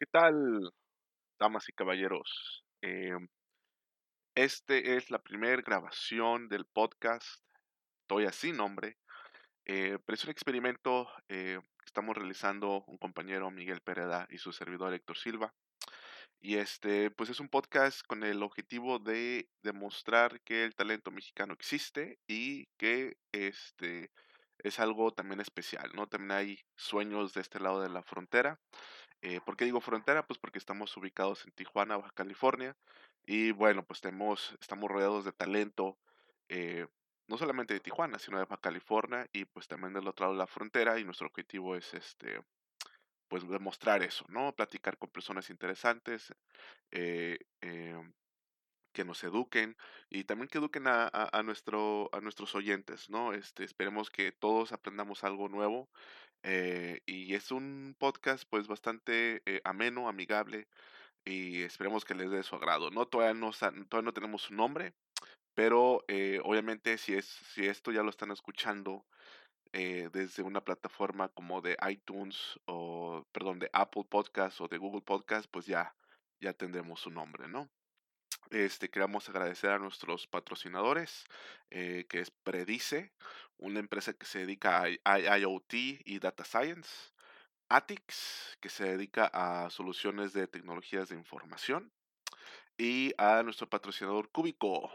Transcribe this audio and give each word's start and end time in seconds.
¿Qué 0.00 0.06
tal, 0.06 0.70
damas 1.40 1.68
y 1.68 1.72
caballeros? 1.72 2.64
Eh, 2.82 3.16
este 4.36 4.94
es 4.96 5.10
la 5.10 5.18
primera 5.20 5.60
grabación 5.60 6.48
del 6.48 6.66
podcast, 6.66 7.42
todavía 8.06 8.30
sin 8.30 8.56
nombre, 8.58 8.96
eh, 9.66 9.98
pero 10.06 10.14
es 10.14 10.22
un 10.22 10.30
experimento 10.30 11.08
eh, 11.28 11.58
que 11.78 11.84
estamos 11.84 12.16
realizando 12.16 12.84
un 12.86 12.96
compañero 12.98 13.50
Miguel 13.50 13.80
Pereda 13.80 14.28
y 14.30 14.38
su 14.38 14.52
servidor 14.52 14.94
Héctor 14.94 15.18
Silva. 15.18 15.52
Y 16.40 16.58
este, 16.58 17.10
pues 17.10 17.30
es 17.30 17.40
un 17.40 17.48
podcast 17.48 18.06
con 18.06 18.22
el 18.22 18.44
objetivo 18.44 19.00
de 19.00 19.48
demostrar 19.64 20.40
que 20.42 20.62
el 20.64 20.76
talento 20.76 21.10
mexicano 21.10 21.54
existe 21.54 22.20
y 22.28 22.66
que 22.76 23.16
este 23.32 24.12
es 24.58 24.78
algo 24.78 25.12
también 25.12 25.40
especial, 25.40 25.90
¿no? 25.94 26.06
También 26.06 26.32
hay 26.32 26.60
sueños 26.76 27.34
de 27.34 27.40
este 27.40 27.58
lado 27.58 27.82
de 27.82 27.88
la 27.88 28.04
frontera. 28.04 28.60
Eh, 29.22 29.40
¿Por 29.44 29.56
qué 29.56 29.64
digo 29.64 29.80
frontera? 29.80 30.26
Pues 30.26 30.38
porque 30.38 30.58
estamos 30.58 30.96
ubicados 30.96 31.44
en 31.44 31.52
Tijuana, 31.52 31.96
Baja 31.96 32.12
California. 32.14 32.76
Y 33.26 33.50
bueno, 33.52 33.84
pues 33.84 34.00
tenemos, 34.00 34.56
estamos 34.60 34.90
rodeados 34.90 35.24
de 35.24 35.32
talento, 35.32 35.98
eh, 36.48 36.86
no 37.26 37.36
solamente 37.36 37.74
de 37.74 37.80
Tijuana, 37.80 38.18
sino 38.18 38.38
de 38.38 38.44
Baja 38.44 38.60
California 38.60 39.28
y 39.32 39.44
pues 39.44 39.66
también 39.68 39.92
del 39.92 40.08
otro 40.08 40.26
lado 40.26 40.34
de 40.34 40.38
la 40.38 40.46
frontera. 40.46 40.98
Y 40.98 41.04
nuestro 41.04 41.26
objetivo 41.26 41.74
es 41.76 41.92
este, 41.94 42.40
pues 43.28 43.48
demostrar 43.48 44.02
eso, 44.02 44.24
¿no? 44.28 44.54
Platicar 44.54 44.98
con 44.98 45.10
personas 45.10 45.50
interesantes, 45.50 46.32
eh, 46.92 47.38
em, 47.60 48.12
que 48.92 49.04
nos 49.04 49.22
eduquen 49.24 49.76
y 50.08 50.24
también 50.24 50.48
que 50.48 50.58
eduquen 50.58 50.86
a, 50.88 51.08
a, 51.12 51.42
nuestro, 51.42 52.08
a 52.12 52.20
nuestros 52.20 52.54
oyentes, 52.54 53.10
¿no? 53.10 53.32
Este, 53.32 53.64
esperemos 53.64 54.10
que 54.10 54.32
todos 54.32 54.72
aprendamos 54.72 55.24
algo 55.24 55.48
nuevo 55.48 55.88
eh, 56.42 57.00
y 57.06 57.34
es 57.34 57.50
un 57.50 57.96
podcast 57.98 58.44
pues 58.48 58.68
bastante 58.68 59.42
eh, 59.46 59.60
ameno, 59.64 60.08
amigable 60.08 60.68
y 61.24 61.62
esperemos 61.62 62.04
que 62.04 62.14
les 62.14 62.30
dé 62.30 62.42
su 62.42 62.56
agrado, 62.56 62.90
¿no? 62.90 63.06
Todavía 63.06 63.34
no, 63.34 63.50
todavía 63.52 64.02
no 64.02 64.12
tenemos 64.12 64.42
su 64.42 64.54
nombre, 64.54 64.94
pero 65.54 66.04
eh, 66.08 66.40
obviamente 66.44 66.96
si, 66.98 67.14
es, 67.14 67.26
si 67.26 67.66
esto 67.66 67.92
ya 67.92 68.02
lo 68.02 68.10
están 68.10 68.30
escuchando 68.30 69.04
desde 69.70 70.42
una 70.42 70.64
plataforma 70.64 71.28
como 71.28 71.60
de 71.60 71.76
iTunes 71.90 72.58
o, 72.64 73.26
perdón, 73.32 73.58
de 73.58 73.68
Apple 73.74 74.04
Podcast 74.08 74.58
o 74.62 74.66
de 74.66 74.78
Google 74.78 75.02
Podcast, 75.02 75.46
pues 75.50 75.66
ya, 75.66 75.94
ya 76.40 76.54
tendremos 76.54 77.00
su 77.00 77.10
nombre, 77.10 77.48
¿no? 77.48 77.68
Este, 78.50 78.88
queremos 78.88 79.28
agradecer 79.28 79.70
a 79.70 79.78
nuestros 79.78 80.26
patrocinadores, 80.26 81.26
que 81.68 82.06
es 82.10 82.30
Predice, 82.30 83.12
una 83.58 83.80
empresa 83.80 84.12
que 84.12 84.26
se 84.26 84.40
dedica 84.40 84.84
a 85.04 85.38
IoT 85.38 85.74
y 85.74 86.18
Data 86.18 86.44
Science. 86.44 87.12
Atix, 87.68 88.56
que 88.60 88.70
se 88.70 88.84
dedica 88.84 89.30
a 89.32 89.68
soluciones 89.70 90.32
de 90.32 90.46
tecnologías 90.46 91.10
de 91.10 91.16
información. 91.16 91.92
Y 92.78 93.12
a 93.18 93.42
nuestro 93.42 93.68
patrocinador 93.68 94.30
Cúbico, 94.30 94.90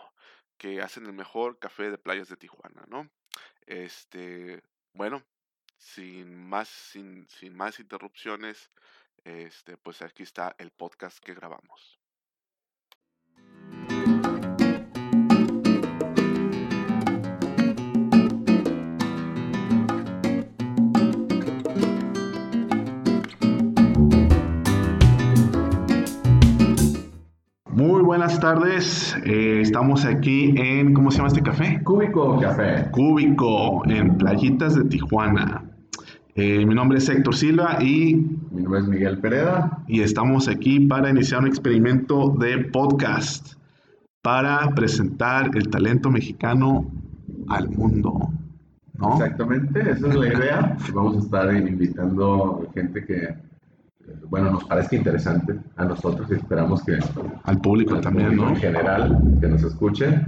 que 0.58 0.82
hacen 0.82 1.06
el 1.06 1.14
mejor 1.14 1.60
café 1.60 1.92
de 1.92 1.98
playas 1.98 2.30
de 2.30 2.38
Tijuana, 2.38 2.84
¿no? 2.88 3.10
Este, 3.66 4.64
bueno, 4.94 5.24
sin 5.78 6.34
más, 6.36 6.70
sin, 6.70 7.28
sin 7.30 7.56
más 7.56 7.80
interrupciones, 7.80 8.72
este, 9.24 9.78
pues 9.78 10.02
aquí 10.02 10.24
está 10.24 10.56
el 10.58 10.72
podcast 10.72 11.20
que 11.20 11.34
grabamos. 11.34 12.03
Muy 27.84 28.02
buenas 28.02 28.40
tardes. 28.40 29.14
Eh, 29.26 29.60
estamos 29.60 30.06
aquí 30.06 30.54
en, 30.56 30.94
¿cómo 30.94 31.12
se 31.12 31.18
llama 31.18 31.28
este 31.28 31.42
café? 31.42 31.82
Cúbico 31.84 32.40
Café. 32.40 32.90
Cúbico, 32.92 33.84
en 33.90 34.18
Playitas 34.18 34.76
de 34.76 34.86
Tijuana. 34.86 35.66
Eh, 36.36 36.66
mi 36.66 36.76
nombre 36.76 37.00
es 37.00 37.10
Héctor 37.10 37.36
Silva 37.36 37.84
y... 37.84 38.16
Mi 38.52 38.62
nombre 38.62 38.80
es 38.80 38.88
Miguel 38.88 39.18
Pereda. 39.18 39.84
Y 39.90 40.00
estamos 40.00 40.48
aquí 40.48 40.80
para 40.80 41.10
iniciar 41.10 41.42
un 41.42 41.48
experimento 41.48 42.30
de 42.40 42.60
podcast 42.60 43.56
para 44.22 44.70
presentar 44.70 45.52
el 45.54 45.68
talento 45.68 46.10
mexicano 46.10 46.90
al 47.50 47.68
mundo. 47.68 48.32
¿no? 48.94 49.12
Exactamente, 49.16 49.82
esa 49.82 50.08
es 50.08 50.16
la 50.16 50.28
idea. 50.28 50.78
Vamos 50.94 51.18
a 51.18 51.20
estar 51.20 51.54
invitando 51.54 52.66
gente 52.74 53.04
que 53.04 53.36
bueno, 54.30 54.52
nos 54.52 54.66
parece 54.66 54.96
interesante 54.96 55.56
a 55.76 55.86
nosotros 55.86 56.28
y 56.32 56.36
esperamos 56.36 56.84
que 56.84 56.98
al 57.44 57.62
público 57.62 58.00
también, 58.02 58.36
¿no? 58.36 58.50
En 58.50 58.56
general, 58.56 59.38
que 59.40 59.48
nos 59.48 59.64
escuche. 59.64 60.26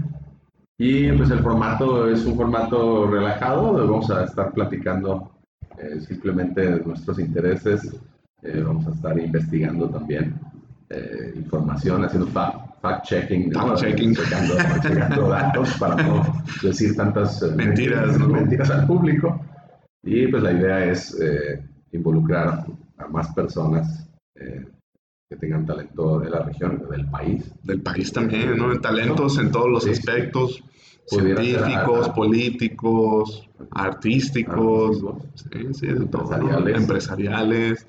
Y 0.78 1.12
pues 1.14 1.30
el 1.30 1.40
formato 1.40 2.10
es 2.10 2.26
un 2.26 2.36
formato 2.36 3.08
relajado, 3.08 3.74
vamos 3.88 4.10
a 4.12 4.26
estar 4.26 4.52
platicando 4.52 5.32
eh, 5.78 6.02
simplemente 6.02 6.62
de 6.62 6.84
nuestros 6.84 7.18
intereses, 7.20 7.96
eh, 8.42 8.62
vamos 8.62 8.86
a 8.88 8.92
estar 8.92 9.18
investigando 9.18 9.90
también 9.90 10.36
eh, 10.90 11.34
información, 11.36 12.04
haciendo 12.04 12.28
fact-checking, 12.28 13.54
fact 13.54 13.78
checking 13.78 14.16
checando, 14.16 15.30
datos 15.30 15.78
para 15.78 16.04
no 16.04 16.44
decir 16.62 16.96
tantas 16.96 17.42
mentiras, 17.56 18.20
mentiras 18.20 18.70
al 18.70 18.86
público. 18.86 19.42
Y 20.04 20.28
pues 20.28 20.44
la 20.44 20.52
idea 20.52 20.86
es 20.86 21.18
involucrar 21.92 22.66
a 22.98 23.08
más 23.08 23.34
personas 23.34 24.08
eh, 24.36 24.66
que 25.30 25.36
tengan 25.38 25.66
talento 25.66 26.20
de 26.20 26.30
la 26.30 26.40
región, 26.44 26.84
del 26.90 27.06
país. 27.08 27.52
Del 27.64 27.82
país 27.82 28.12
también, 28.12 28.58
¿no? 28.58 28.72
En 28.72 28.82
talentos 28.82 29.38
en 29.40 29.52
todos 29.52 29.70
los 29.70 29.88
aspectos, 29.88 30.64
científicos, 31.08 32.10
políticos, 32.10 33.50
artísticos, 33.72 35.04
sí, 35.36 35.74
sí, 35.74 35.88
empresariales. 35.88 36.78
empresariales, 36.78 37.88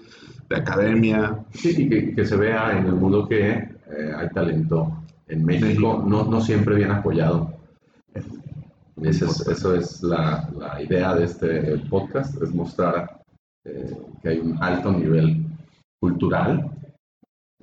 de 0.49 0.57
academia. 0.57 1.45
Sí, 1.53 1.89
y 1.91 2.15
que, 2.15 2.25
se 2.25 2.37
vea 2.37 2.79
en 2.79 2.87
el 2.87 2.95
mundo 2.95 3.29
que 3.29 3.51
eh, 3.51 4.13
hay 4.17 4.29
talento 4.31 5.03
en 5.29 5.45
México, 5.45 6.05
No, 6.07 6.25
no 6.25 6.41
siempre 6.41 6.77
bien 6.77 6.91
apoyado. 6.91 7.55
Eso 9.03 9.27
es, 9.27 9.47
eso 9.47 9.75
es 9.75 10.03
la, 10.03 10.49
la, 10.57 10.83
idea 10.83 11.15
de 11.15 11.25
este 11.25 11.77
podcast, 11.91 12.41
es 12.43 12.55
mostrar 12.55 13.21
eh, 13.67 13.97
que 14.23 14.29
hay 14.29 14.39
un 14.39 14.57
alto 14.63 14.93
nivel 14.93 15.45
cultural, 15.99 16.71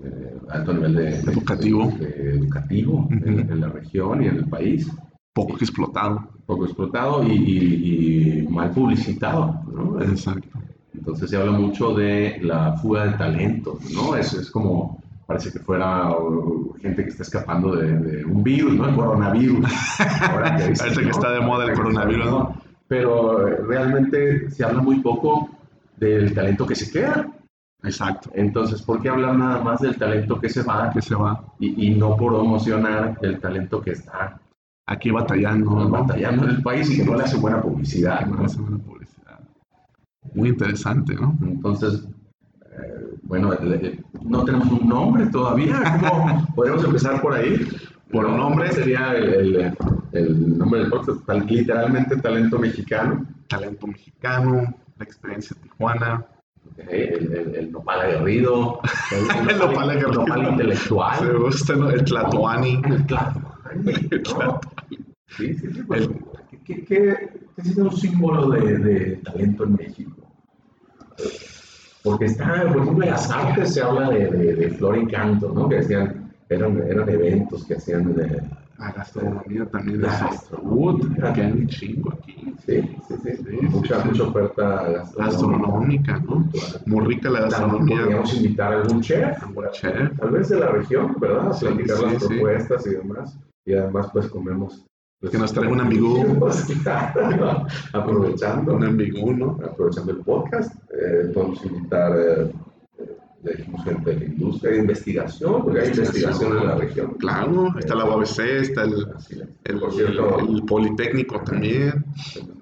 eh, 0.03 0.37
alto 0.49 0.73
nivel 0.73 0.95
de, 0.95 1.19
educativo, 1.19 1.93
educativo 1.99 3.07
en, 3.09 3.61
la 3.61 3.69
región 3.69 4.21
y 4.21 4.27
en 4.27 4.35
el 4.37 4.49
país. 4.49 4.91
Poco 5.33 5.55
explotado. 5.55 6.27
Poco 6.45 6.65
explotado 6.65 7.23
y, 7.23 8.45
mal 8.49 8.71
publicitado. 8.71 9.63
¿no? 9.71 10.01
Exacto. 10.01 10.59
Entonces 10.93 11.29
se 11.29 11.37
habla 11.37 11.53
mucho 11.53 11.93
de 11.93 12.39
la 12.41 12.73
fuga 12.73 13.05
de 13.05 13.17
talento, 13.17 13.79
¿no? 13.93 14.15
Es, 14.15 14.33
es 14.33 14.51
como, 14.51 15.01
parece 15.25 15.51
que 15.51 15.59
fuera 15.59 16.13
gente 16.81 17.03
que 17.03 17.09
está 17.09 17.23
escapando 17.23 17.75
de, 17.75 18.25
un 18.25 18.43
virus, 18.43 18.73
¿no? 18.75 18.89
El 18.89 18.95
coronavirus. 18.95 19.65
parece 20.19 21.01
que 21.01 21.09
está 21.09 21.31
de 21.31 21.39
moda 21.39 21.65
el 21.65 21.73
coronavirus, 21.73 22.25
¿no? 22.25 22.55
Pero 22.87 23.47
realmente 23.65 24.51
se 24.51 24.63
habla 24.63 24.81
muy 24.81 24.99
poco 24.99 25.49
del 25.97 26.33
talento 26.33 26.65
que 26.65 26.75
se 26.75 26.91
queda. 26.91 27.27
Exacto. 27.83 28.29
Entonces, 28.33 28.81
¿por 28.81 29.01
qué 29.01 29.09
hablar 29.09 29.35
nada 29.35 29.61
más 29.61 29.81
del 29.81 29.97
talento 29.97 30.39
que 30.39 30.49
se 30.49 30.63
va? 30.63 30.89
Que 30.91 31.01
se 31.01 31.15
va. 31.15 31.43
Y, 31.59 31.91
no 31.91 32.15
promocionar 32.15 33.17
el 33.21 33.39
talento 33.39 33.81
que 33.81 33.91
está 33.91 34.39
aquí 34.85 35.11
batallando. 35.11 35.89
Batallando 35.89 36.45
en 36.45 36.49
el 36.51 36.63
país 36.63 36.89
y 36.89 36.97
que 36.97 37.05
no 37.05 37.15
le 37.15 37.23
hace 37.23 37.37
buena 37.37 37.61
publicidad. 37.61 38.25
No 38.25 38.37
le 38.37 38.45
hace 38.45 38.59
buena 38.59 38.77
publicidad. 38.77 39.39
Muy 40.33 40.49
interesante, 40.49 41.13
¿no? 41.15 41.37
Entonces, 41.41 42.07
eh, 42.71 43.17
bueno, 43.23 43.51
no 44.23 44.45
tenemos 44.45 44.71
un 44.71 44.87
nombre 44.87 45.25
todavía. 45.27 45.99
¿Cómo 45.99 46.47
podemos 46.55 46.85
empezar 46.85 47.21
por 47.21 47.33
ahí? 47.33 47.67
Por 48.09 48.25
un 48.25 48.37
nombre 48.37 48.71
sería 48.71 49.13
el, 49.13 49.75
el 50.13 50.57
nombre 50.57 50.81
del 50.81 50.89
podcast, 50.89 51.27
literalmente 51.49 52.15
talento 52.17 52.59
mexicano. 52.59 53.25
Talento 53.49 53.87
mexicano 53.87 54.73
la 54.97 55.03
experiencia 55.03 55.55
de 55.55 55.61
Tijuana. 55.63 56.25
El, 56.77 57.33
el, 57.33 57.55
el, 57.55 57.71
nopal 57.71 58.01
aguerrido, 58.01 58.79
el, 59.11 59.49
el 59.49 59.57
nopal, 59.57 59.89
aguerrido. 59.89 60.11
nopal 60.11 60.47
intelectual. 60.47 61.27
Me 61.27 61.39
gusta 61.39 61.75
¿no? 61.75 61.89
el 61.89 62.03
tlatoani. 62.03 62.81
El 62.85 63.05
tlatoani. 63.05 63.91
El 64.11 64.23
tlatoani. 64.23 64.97
Sí, 65.27 65.53
sí, 65.55 65.73
sí. 65.73 65.83
Pues, 65.83 66.09
¿qué, 66.65 66.83
qué, 66.85 67.29
es 67.57 67.77
un 67.77 67.91
símbolo 67.91 68.49
de, 68.49 68.77
de, 68.79 69.15
talento 69.17 69.65
en 69.65 69.75
México? 69.75 70.27
Porque 72.03 72.25
está, 72.25 72.67
por 72.71 72.81
ejemplo, 72.81 73.03
en 73.03 73.11
las 73.11 73.29
artes 73.29 73.73
se 73.73 73.81
habla 73.81 74.09
de, 74.09 74.29
de, 74.29 74.55
de 74.55 74.69
flor 74.71 74.97
y 74.97 75.07
canto, 75.07 75.51
¿no? 75.53 75.69
Que 75.69 75.79
hacían, 75.79 76.33
eran, 76.49 76.81
eran 76.87 77.09
eventos 77.09 77.65
que 77.65 77.75
hacían 77.75 78.13
de, 78.15 78.41
La 78.77 78.91
gastronomía 78.91 79.65
también. 79.67 80.01
La 80.01 80.09
gastronomía. 80.19 81.33
que 81.33 81.41
hay 81.41 81.51
un 81.51 81.67
chingo 81.67 82.13
aquí. 82.13 82.53
Sí, 82.65 82.81
sí, 83.07 83.15
sí. 83.23 83.31
Sí, 83.37 83.67
mucha, 83.69 84.01
sí, 84.01 84.07
mucha 84.09 84.23
oferta 84.23 85.05
gastronómica. 85.17 86.19
¿no? 86.19 86.49
Muy 86.85 87.05
rica 87.05 87.29
la 87.29 87.41
gastronomía. 87.41 87.99
podríamos 88.01 88.33
invitar 88.35 88.73
a 88.73 88.81
algún 88.81 89.01
chef, 89.01 89.43
Algún 89.43 89.69
chef. 89.71 90.17
tal 90.17 90.31
vez 90.31 90.49
de 90.49 90.59
la 90.59 90.67
región, 90.67 91.15
¿verdad? 91.19 91.47
A 91.53 91.59
platicar 91.59 91.99
las 91.99 92.23
propuestas 92.23 92.87
y 92.87 92.89
demás. 92.91 93.37
Y 93.65 93.73
además, 93.73 94.09
pues 94.11 94.27
comemos. 94.27 94.85
pues, 95.19 95.31
Que 95.31 95.37
nos 95.37 95.53
traiga 95.53 95.71
un 95.73 95.81
amigo. 95.81 96.13
Pues, 96.39 96.67
aprovechando. 97.93 98.75
Un 98.75 98.83
ambigú, 98.83 99.33
¿no? 99.33 99.57
aprovechando 99.63 100.11
el 100.11 100.17
podcast, 100.19 100.73
eh, 100.91 101.31
podemos 101.33 101.63
invitar, 101.65 102.11
eh, 102.17 102.51
eh, 102.99 103.05
le 103.05 103.07
dijimos 103.07 103.21
gente 103.21 103.32
de 103.43 104.15
la 104.15 104.25
industria, 104.25 104.71
de 104.71 104.79
investigación, 104.79 105.63
porque 105.63 105.81
hay 105.81 105.89
investigación 105.89 106.57
en 106.57 106.65
la 106.65 106.75
región. 106.75 107.13
Claro, 107.15 107.73
está 107.77 107.95
la 107.95 108.05
UABC, 108.05 108.39
está 108.39 108.83
el, 108.83 109.05
el, 109.65 109.79
por 109.79 109.93
cierto, 109.93 110.39
el 110.39 110.63
Politécnico 110.63 111.41
también. 111.41 112.05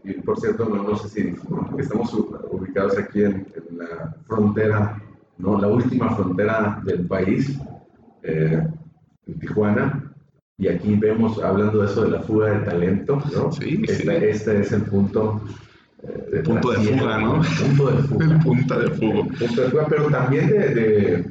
y 0.03 0.13
por 0.13 0.39
cierto, 0.39 0.65
no, 0.65 0.83
no 0.83 0.97
sé 0.97 1.09
si 1.09 1.35
estamos 1.77 2.13
ubicados 2.49 2.97
aquí 2.97 3.23
en, 3.23 3.47
en 3.55 3.77
la 3.77 4.15
frontera, 4.25 5.01
¿no? 5.37 5.59
la 5.59 5.67
última 5.67 6.15
frontera 6.15 6.81
del 6.83 7.05
país, 7.05 7.59
eh, 8.23 8.67
en 9.27 9.39
Tijuana. 9.39 10.07
Y 10.57 10.67
aquí 10.67 10.95
vemos, 10.95 11.41
hablando 11.41 11.79
de 11.79 11.85
eso 11.87 12.03
de 12.03 12.11
la 12.11 12.21
fuga 12.21 12.51
de 12.51 12.65
talento, 12.65 13.21
¿no? 13.33 13.51
Sí, 13.51 13.81
este, 13.87 14.19
sí. 14.19 14.25
este 14.25 14.61
es 14.61 14.71
el 14.71 14.83
punto. 14.83 15.41
Eh, 16.03 16.41
Punto 16.43 16.71
de 16.71 16.77
fuga, 16.77 17.17
¿no? 17.19 17.41
Punto 17.41 17.91
de 17.91 18.03
fuga. 18.03 18.25
El 18.25 18.39
punta 18.39 18.79
de 18.79 18.89
fuego. 18.91 19.27
punto 19.27 19.61
de 19.61 19.69
fuga, 19.69 19.85
pero 19.89 20.07
también 20.07 20.47
de, 20.47 20.59
de, 20.73 21.25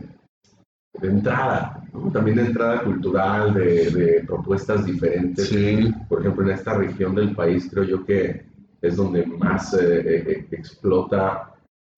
de 1.00 1.08
entrada, 1.08 1.82
¿no? 1.93 2.11
también 2.11 2.37
de 2.37 2.46
entrada 2.46 2.82
cultural, 2.82 3.55
de, 3.55 3.90
de 3.90 4.25
propuestas 4.26 4.84
diferentes. 4.84 5.49
Sí, 5.49 5.93
Por 6.08 6.20
ejemplo, 6.20 6.44
en 6.44 6.50
esta 6.50 6.75
región 6.75 7.14
del 7.14 7.34
país 7.34 7.69
creo 7.70 7.84
yo 7.84 8.05
que 8.05 8.44
es 8.81 8.96
donde 8.96 9.26
más 9.26 9.75
eh, 9.75 10.02
eh, 10.06 10.46
explota 10.50 11.50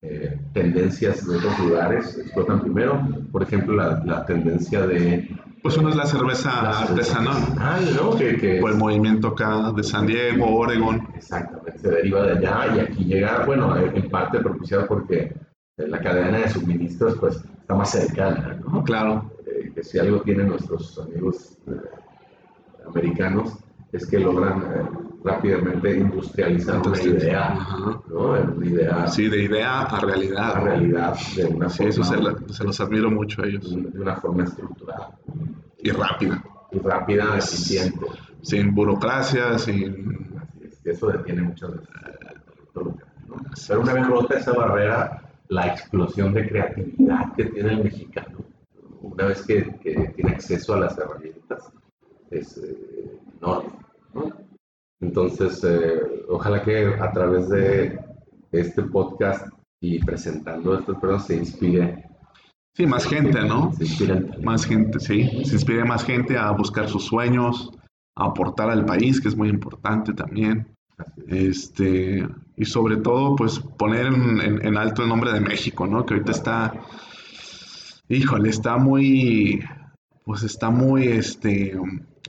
eh, 0.03 0.39
tendencias 0.53 1.27
de 1.27 1.37
otros 1.37 1.59
lugares. 1.61 2.19
Explotan 2.19 2.61
primero, 2.61 3.01
por 3.31 3.43
ejemplo, 3.43 3.75
la, 3.75 4.03
la 4.05 4.25
tendencia 4.27 4.87
de... 4.87 5.29
pues 5.63 5.77
uno 5.77 5.89
es 5.91 5.97
la 5.97 6.07
cerveza 6.07 6.83
artesanal. 6.83 7.37
Ah, 7.59 7.79
¿no? 7.97 8.17
Que, 8.17 8.37
que 8.37 8.61
Por 8.61 8.73
el 8.73 8.77
movimiento 8.79 9.29
acá 9.29 9.73
de 9.73 9.83
San 9.83 10.07
Diego, 10.07 10.47
Oregon. 10.57 11.09
Exactamente, 11.15 11.79
se 11.79 11.89
deriva 11.91 12.23
de 12.25 12.33
allá 12.47 12.77
y 12.77 12.81
aquí 12.81 13.05
llega, 13.05 13.45
bueno, 13.47 13.77
en 13.77 14.11
parte 14.11 14.41
propiciado 14.41 14.87
porque 14.87 15.33
la 15.77 16.01
cadena 16.01 16.39
de 16.39 16.49
suministros 16.49 17.17
pues 17.19 17.37
está 17.61 17.75
más 17.75 17.91
cercana, 17.91 18.61
¿no? 18.65 18.83
Claro, 18.85 19.31
Eh, 19.47 19.73
que 19.75 19.83
si 19.83 19.99
algo 19.99 20.21
tienen 20.21 20.49
nuestros 20.49 20.99
amigos 20.99 21.59
eh, 21.67 21.73
americanos 22.87 23.57
es 23.93 24.07
que 24.07 24.19
logran 24.19 24.63
eh, 24.63 24.89
rápidamente 25.25 25.97
industrializar 25.97 26.81
una 26.87 27.03
idea, 27.03 27.53
ajá. 27.53 27.92
¿No? 28.13 28.31
Una 28.33 28.67
idea 28.67 29.07
Sí, 29.09 29.29
de 29.29 29.43
idea 29.45 29.83
a 29.83 30.01
realidad. 30.01 30.57
a 30.57 30.61
realidad 30.61 31.15
de 31.37 31.45
una 31.47 31.69
Sí, 31.69 31.85
eso 31.85 32.05
se, 32.05 32.15
forma, 32.17 32.31
la- 32.41 32.49
se 32.53 32.65
los 32.65 32.81
admiro 32.81 33.11
mucho 33.11 33.43
a 33.43 33.47
ellos. 33.47 33.71
de 33.93 34.01
una 34.01 34.17
forma 34.17 34.45
estructurada 34.45 35.17
Y 35.83 35.91
rápida. 35.91 36.43
y 36.71 36.79
rápida, 36.79 37.39
eficiente. 37.39 38.07
Sin 38.43 38.75
burocracia, 38.75 39.59
sin... 39.59 40.27
Es, 40.63 40.85
eso 40.85 41.07
detiene 41.09 41.43
muchas 41.43 41.71
veces. 41.73 41.89
Pero 43.69 43.81
una 43.81 43.93
vez 43.93 44.07
rota 44.07 44.39
esa 44.39 44.53
barrera, 44.53 45.23
la 45.49 45.67
explosión 45.69 46.33
de 46.35 46.49
creatividad 46.49 47.33
que 47.35 47.45
tiene 47.47 47.73
el 47.73 47.85
mexicano, 47.85 48.39
una 49.03 49.27
vez 49.27 49.43
que, 49.43 49.79
que 49.81 50.13
tiene 50.17 50.31
acceso 50.33 50.75
a 50.75 50.81
las 50.81 50.97
herramientas, 50.99 51.71
es 52.31 52.57
eh, 52.59 53.19
enorme. 53.41 53.71
¿no? 54.15 54.33
Entonces, 55.01 55.63
eh, 55.65 56.01
ojalá 56.33 56.63
que 56.63 56.87
a 57.01 57.13
través 57.13 57.49
de 57.49 57.99
este 58.53 58.83
podcast 58.83 59.47
y 59.81 59.99
presentando 60.05 60.79
estas 60.79 60.97
personas 60.99 61.27
se 61.27 61.37
inspire. 61.37 62.05
Sí, 62.75 62.87
más 62.87 63.07
gente, 63.07 63.43
¿no? 63.43 63.73
Se 63.75 63.85
inspire. 63.85 64.21
Más 64.43 64.65
gente, 64.65 64.99
sí. 65.01 65.45
Se 65.45 65.55
inspire 65.55 65.85
más 65.85 66.05
gente 66.05 66.39
a 66.39 66.51
buscar 66.53 66.89
sus 66.89 67.05
sueños, 67.05 67.71
a 68.17 68.27
aportar 68.27 68.71
al 68.71 68.85
país, 68.87 69.21
que 69.21 69.29
es 69.29 69.37
muy 69.37 69.49
importante 69.49 70.13
también. 70.15 70.67
Es. 71.27 71.69
Este, 71.69 72.27
y 72.57 72.65
sobre 72.65 72.97
todo, 72.99 73.35
pues 73.37 73.59
poner 73.59 74.07
en, 74.07 74.41
en- 74.41 74.67
en 74.67 74.77
alto 74.77 75.03
el 75.03 75.09
nombre 75.09 75.33
de 75.33 75.41
México, 75.41 75.87
¿no? 75.87 76.05
Que 76.07 76.15
ahorita 76.15 76.33
está, 76.33 76.73
híjole, 78.09 78.51
está 78.51 78.77
muy, 78.77 79.63
pues 80.25 80.43
está 80.43 80.71
muy, 80.71 81.09
este, 81.09 81.77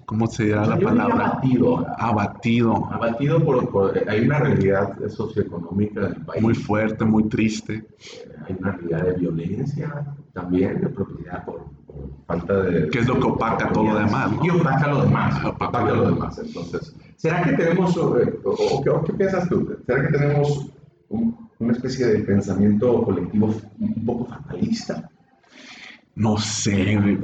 ¿cómo 0.06 0.28
se 0.28 0.46
dirá 0.46 0.66
la 0.66 0.80
palabra? 0.80 1.26
abatido, 1.28 1.86
Abatido, 1.98 2.86
abatido 2.92 3.44
por, 3.44 3.70
por- 3.70 4.10
hay 4.10 4.22
una 4.26 4.40
realidad 4.40 4.98
socioeconómica 5.10 6.02
del 6.02 6.16
país. 6.26 6.42
muy 6.42 6.54
fuerte, 6.56 7.06
muy 7.06 7.24
triste. 7.30 7.86
hay 8.48 8.56
una 8.60 8.72
realidad 8.74 9.06
de 9.06 9.14
violencia 9.20 10.06
también, 10.34 10.82
de 10.82 10.90
propiedad 10.90 11.44
por, 11.46 11.64
por 11.88 12.10
falta 12.26 12.62
de... 12.64 12.90
Que 12.90 13.00
es 13.00 13.08
lo 13.08 13.20
que 13.20 13.28
opaca 13.28 13.72
todo 13.72 13.84
lo 13.86 13.96
demás, 14.00 14.32
¿no? 14.32 14.46
Y 14.46 14.50
opaca 14.50 14.88
lo 14.88 15.04
demás, 15.04 15.46
Opaca 15.46 15.66
opaca 15.68 15.86
lo 15.86 15.96
lo 15.96 16.10
demás. 16.12 16.38
Entonces, 16.40 16.96
¿será 17.16 17.44
que 17.44 17.54
tenemos, 17.54 17.96
eh, 17.98 18.40
o, 18.44 18.50
o 18.52 18.84
qué- 18.84 18.90
o 18.90 19.04
qué 19.04 19.14
piensas 19.14 19.48
tú? 19.50 19.76
¿Será 19.86 20.02
que 20.08 20.18
tenemos 20.18 20.68
un- 21.10 21.38
una 21.60 21.72
especie 21.74 22.06
de 22.08 22.20
pensamiento 22.20 23.04
colectivo 23.04 23.54
un 23.80 24.06
poco 24.06 24.26
fatalista? 24.26 25.10
No 26.16 26.38
sé, 26.38 27.18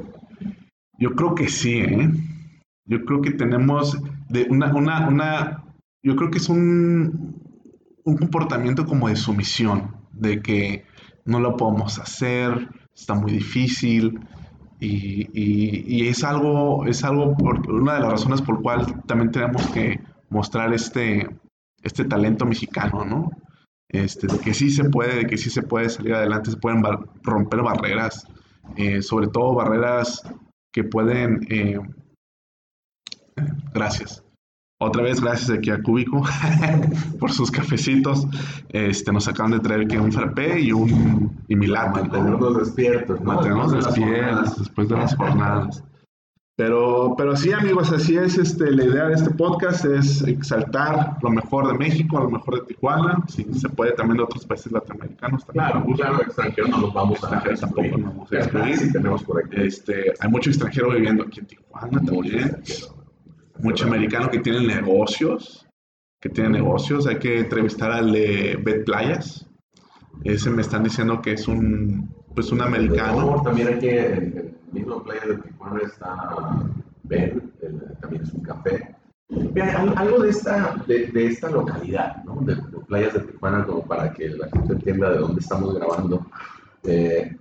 yo 0.97 1.11
creo 1.15 1.35
que 1.35 1.47
sí, 1.47 1.79
¿eh? 1.79 2.09
Yo 2.89 3.05
creo 3.05 3.21
que 3.21 3.31
tenemos 3.31 3.97
de 4.29 4.47
una, 4.49 4.73
una, 4.75 5.07
una, 5.07 5.63
yo 6.03 6.15
creo 6.15 6.31
que 6.31 6.39
es 6.39 6.49
un, 6.49 7.35
un 8.03 8.17
comportamiento 8.17 8.85
como 8.85 9.07
de 9.09 9.15
sumisión, 9.15 9.95
de 10.11 10.41
que 10.41 10.85
no 11.25 11.39
lo 11.39 11.55
podemos 11.55 11.99
hacer, 11.99 12.67
está 12.95 13.13
muy 13.13 13.31
difícil, 13.31 14.19
y, 14.79 15.27
y- 15.33 15.83
y 16.03 16.07
es 16.07 16.23
algo, 16.23 16.85
es 16.87 17.03
algo, 17.03 17.37
por, 17.37 17.69
una 17.71 17.95
de 17.95 17.99
las 18.01 18.11
razones 18.11 18.41
por 18.41 18.61
cual 18.61 19.03
también 19.05 19.31
tenemos 19.31 19.67
que 19.67 19.99
mostrar 20.29 20.73
este, 20.73 21.27
este 21.83 22.05
talento 22.05 22.45
mexicano, 22.45 23.05
¿no? 23.05 23.31
Este, 23.89 24.27
de 24.27 24.39
que 24.39 24.53
sí 24.53 24.71
se 24.71 24.85
puede, 24.89 25.15
de 25.17 25.27
que 25.27 25.37
sí 25.37 25.49
se 25.51 25.63
puede 25.63 25.89
salir 25.89 26.13
adelante, 26.15 26.51
se 26.51 26.57
pueden 26.57 26.81
bar- 26.81 27.05
romper 27.23 27.61
barreras, 27.61 28.25
eh, 28.75 29.01
sobre 29.03 29.27
todo 29.27 29.53
barreras 29.55 30.23
que 30.73 30.83
pueden... 30.83 31.45
eh, 31.51 31.79
gracias. 33.73 34.23
Otra 34.81 35.03
vez 35.03 35.19
gracias 35.19 35.49
aquí 35.49 35.71
a 35.71 35.81
Cúbico 35.81 36.23
por 37.19 37.33
sus 37.33 37.51
cafecitos. 37.51 38.25
Este, 38.69 39.11
nos 39.11 39.27
acaban 39.27 39.51
de 39.51 39.59
traer 39.59 39.87
que 39.87 39.99
un 39.99 40.11
frappé 40.11 40.61
y 40.61 40.71
un 40.71 41.37
y 41.49 41.55
mi 41.55 41.67
latte, 41.67 42.01
¿no? 42.01 42.01
Mantenernos 42.03 42.57
despiertos, 42.57 43.19
¿no? 43.19 43.33
Mantenernos 43.33 43.71
despiertos 43.73 44.57
después 44.57 44.87
de 44.87 44.95
las 44.95 45.15
jornadas. 45.15 45.83
Pero, 46.59 47.15
pero 47.17 47.37
sí, 47.37 47.53
amigos, 47.53 47.89
así 47.93 48.17
es. 48.17 48.37
Este, 48.37 48.69
la 48.71 48.83
idea 48.83 49.05
de 49.07 49.13
este 49.13 49.29
podcast 49.31 49.85
es 49.85 50.21
exaltar 50.23 51.17
lo 51.21 51.29
mejor 51.29 51.67
de 51.67 51.77
México, 51.77 52.19
lo 52.19 52.29
mejor 52.29 52.61
de 52.61 52.67
Tijuana. 52.67 53.23
Si 53.29 53.45
se 53.53 53.69
puede 53.69 53.93
también 53.93 54.17
de 54.17 54.23
otros 54.23 54.45
países 54.45 54.69
latinoamericanos. 54.69 55.45
También 55.45 55.71
Claro, 55.71 55.85
claro, 55.95 56.21
extranjeros 56.21 56.69
no 56.69 56.81
los 56.81 56.93
vamos 56.93 57.23
a 57.23 57.27
Extranjeros 57.27 57.59
tampoco 57.61 57.97
nos 57.97 58.13
vamos 58.13 58.31
a 58.33 58.35
excluir. 58.35 58.77
Sí, 58.77 58.91
tenemos 58.91 59.23
por 59.23 59.43
aquí. 59.43 59.55
Este, 59.61 60.13
hay 60.19 60.29
mucho 60.29 60.49
extranjero 60.49 60.91
viviendo 60.91 61.23
aquí 61.23 61.39
en 61.39 61.47
Tijuana 61.47 62.01
también. 62.01 62.57
Mucho 63.61 63.85
americano 63.85 64.29
que 64.29 64.39
tiene 64.39 64.65
negocios. 64.65 65.67
Que 66.21 66.29
tiene 66.29 66.49
negocios. 66.49 67.07
Hay 67.07 67.17
que 67.19 67.39
entrevistar 67.39 67.91
al 67.91 68.11
de 68.11 68.59
Bet 68.61 68.85
Playas. 68.85 69.45
Ese 70.23 70.49
me 70.49 70.61
están 70.61 70.83
diciendo 70.83 71.21
que 71.21 71.33
es 71.33 71.47
un, 71.47 72.13
pues 72.35 72.51
un 72.51 72.61
americano. 72.61 73.41
También 73.43 73.69
aquí 73.69 73.89
en 73.89 74.37
el 74.37 74.55
mismo 74.71 75.01
playa 75.03 75.25
de 75.27 75.37
Tijuana 75.37 75.81
está 75.83 76.15
Ben, 77.03 77.51
también 78.01 78.23
es 78.23 78.33
un 78.33 78.41
café. 78.41 78.95
Algo 79.95 80.19
de 80.23 80.29
esta, 80.29 80.75
de, 80.87 81.07
de 81.07 81.27
esta 81.27 81.49
localidad, 81.49 82.23
¿no? 82.23 82.41
de, 82.41 82.55
de 82.55 82.79
playas 82.87 83.13
de 83.13 83.19
Tijuana, 83.21 83.65
como 83.65 83.85
para 83.85 84.11
que 84.11 84.29
la 84.29 84.49
gente 84.49 84.73
entienda 84.73 85.09
de 85.11 85.19
dónde 85.19 85.39
estamos 85.39 85.73
grabando. 85.75 86.25
Eh, 86.83 87.37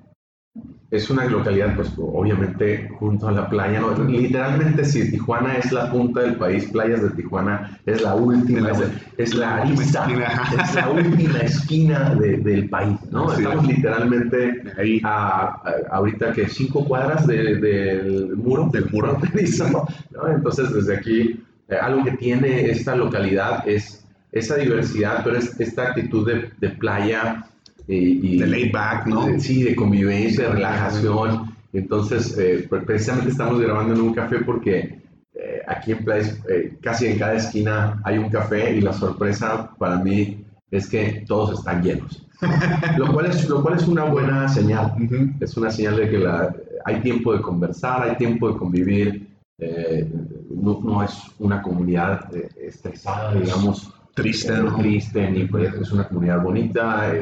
es 0.90 1.10
una 1.10 1.26
localidad, 1.26 1.76
pues 1.76 1.92
obviamente 1.98 2.88
junto 2.98 3.28
a 3.28 3.32
la 3.32 3.48
playa, 3.50 3.80
¿no? 3.80 3.92
literalmente 4.04 4.86
si 4.86 5.10
Tijuana 5.10 5.56
es 5.58 5.70
la 5.70 5.92
punta 5.92 6.20
del 6.22 6.36
país, 6.36 6.64
playas 6.72 7.02
de 7.02 7.10
Tijuana 7.10 7.78
es 7.84 8.00
la 8.00 8.14
última, 8.14 8.70
Es 8.70 8.78
la- 8.78 8.90
es, 9.18 9.34
la 9.34 9.56
arista, 9.62 10.00
esquina. 10.06 10.42
es 10.64 10.74
la 10.74 10.88
última 10.90 11.38
esquina 11.40 12.14
de- 12.14 12.38
del 12.38 12.70
país, 12.70 12.96
¿no? 13.10 13.28
Así 13.30 13.42
Estamos 13.42 13.68
es. 13.68 13.76
literalmente 13.76 14.62
Ahí. 14.78 15.00
a, 15.04 15.60
a- 15.62 15.74
ahorita 15.96 16.32
que 16.32 16.48
cinco 16.48 16.82
cuadras 16.86 17.26
de- 17.26 17.56
del 17.56 18.34
muro 18.36 18.70
Del 18.72 18.88
muro. 18.90 19.08
fronterizo, 19.18 19.68
¿no? 20.10 20.28
Entonces 20.28 20.72
desde 20.72 20.96
aquí 20.96 21.38
eh, 21.68 21.76
algo 21.76 22.02
que 22.02 22.12
tiene 22.12 22.70
esta 22.70 22.96
localidad 22.96 23.68
es 23.68 24.06
esa 24.32 24.56
diversidad, 24.56 25.20
pero 25.22 25.36
es 25.36 25.58
esta 25.60 25.88
actitud 25.88 26.26
de, 26.26 26.50
de 26.60 26.68
playa 26.70 27.44
y, 27.88 28.34
y- 28.34 28.38
De 28.38 28.46
laid 28.46 28.72
back, 28.72 29.06
¿no? 29.06 29.26
de- 29.26 29.40
sí, 29.40 29.62
de 29.64 29.74
convivencia, 29.74 30.44
de 30.44 30.50
relajación. 30.54 31.54
Entonces, 31.72 32.36
eh, 32.38 32.66
pre- 32.68 32.82
precisamente 32.82 33.30
estamos 33.30 33.60
grabando 33.60 33.94
en 33.94 34.00
un 34.00 34.14
café 34.14 34.38
porque 34.40 35.00
eh, 35.34 35.62
aquí 35.66 35.92
en 35.92 36.04
Place, 36.04 36.36
eh, 36.48 36.76
casi 36.82 37.06
en 37.06 37.18
cada 37.18 37.34
esquina 37.34 38.00
hay 38.04 38.18
un 38.18 38.28
café 38.30 38.74
y 38.76 38.80
la 38.80 38.92
sorpresa 38.92 39.70
para 39.78 39.96
mí 39.98 40.44
es 40.70 40.88
que 40.88 41.24
todos 41.26 41.58
están 41.58 41.82
llenos. 41.82 42.24
lo, 42.98 43.12
cual 43.12 43.26
es, 43.26 43.48
lo 43.48 43.62
cual 43.62 43.76
es 43.76 43.88
una 43.88 44.04
buena 44.04 44.48
señal. 44.48 44.94
Es 45.40 45.56
una 45.56 45.70
señal 45.70 45.96
de 45.96 46.08
que 46.10 46.18
la, 46.18 46.54
hay 46.84 47.00
tiempo 47.00 47.32
de 47.34 47.40
conversar, 47.40 48.02
hay 48.08 48.16
tiempo 48.16 48.50
de 48.52 48.58
convivir. 48.58 49.28
Eh, 49.58 50.08
no, 50.50 50.80
no, 50.84 51.02
es 51.02 51.18
una 51.40 51.60
comunidad 51.62 52.34
eh, 52.34 52.48
estresada, 52.62 53.34
digamos. 53.34 53.92
Triste, 54.14 54.52
eh, 54.52 54.58
¿no? 54.62 54.76
Triste, 54.76 55.30
ni 55.30 55.44
pues, 55.46 55.74
es 55.74 55.90
una 55.92 56.06
comunidad 56.08 56.42
bonita. 56.42 57.12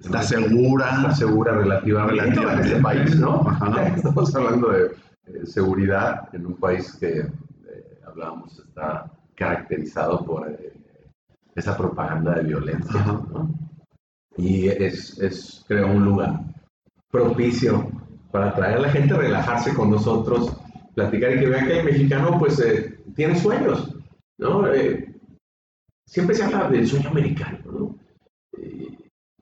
Está 0.00 0.22
segura. 0.22 0.96
Está 0.96 1.14
segura 1.14 1.52
relativamente, 1.52 2.22
relativamente. 2.22 2.62
en 2.62 2.68
este 2.68 2.82
país, 2.82 3.16
¿no? 3.16 3.42
Ajá. 3.48 3.88
Estamos 3.96 4.34
hablando 4.34 4.70
de 4.70 5.46
seguridad 5.46 6.28
en 6.32 6.46
un 6.46 6.54
país 6.56 6.96
que 7.00 7.26
hablábamos 8.16 8.58
está 8.58 9.10
caracterizado 9.34 10.24
por 10.24 10.50
esa 11.54 11.76
propaganda 11.76 12.34
de 12.34 12.44
violencia. 12.44 13.02
¿no? 13.02 13.50
Y 14.36 14.68
es, 14.68 15.18
es, 15.18 15.64
creo, 15.68 15.88
un 15.88 16.04
lugar 16.04 16.40
propicio 17.10 17.90
para 18.30 18.54
traer 18.54 18.78
a 18.78 18.80
la 18.80 18.90
gente 18.90 19.14
a 19.14 19.18
relajarse 19.18 19.74
con 19.74 19.90
nosotros, 19.90 20.54
platicar 20.94 21.32
y 21.32 21.40
que 21.40 21.46
vean 21.46 21.66
que 21.66 21.80
el 21.80 21.86
mexicano 21.86 22.38
pues 22.38 22.58
eh, 22.60 22.98
tiene 23.14 23.38
sueños, 23.38 23.94
¿no? 24.38 24.66
Eh, 24.72 25.14
siempre 26.06 26.34
se 26.34 26.44
habla 26.44 26.68
del 26.68 26.86
sueño 26.86 27.10
americano, 27.10 27.58
¿no? 27.64 27.98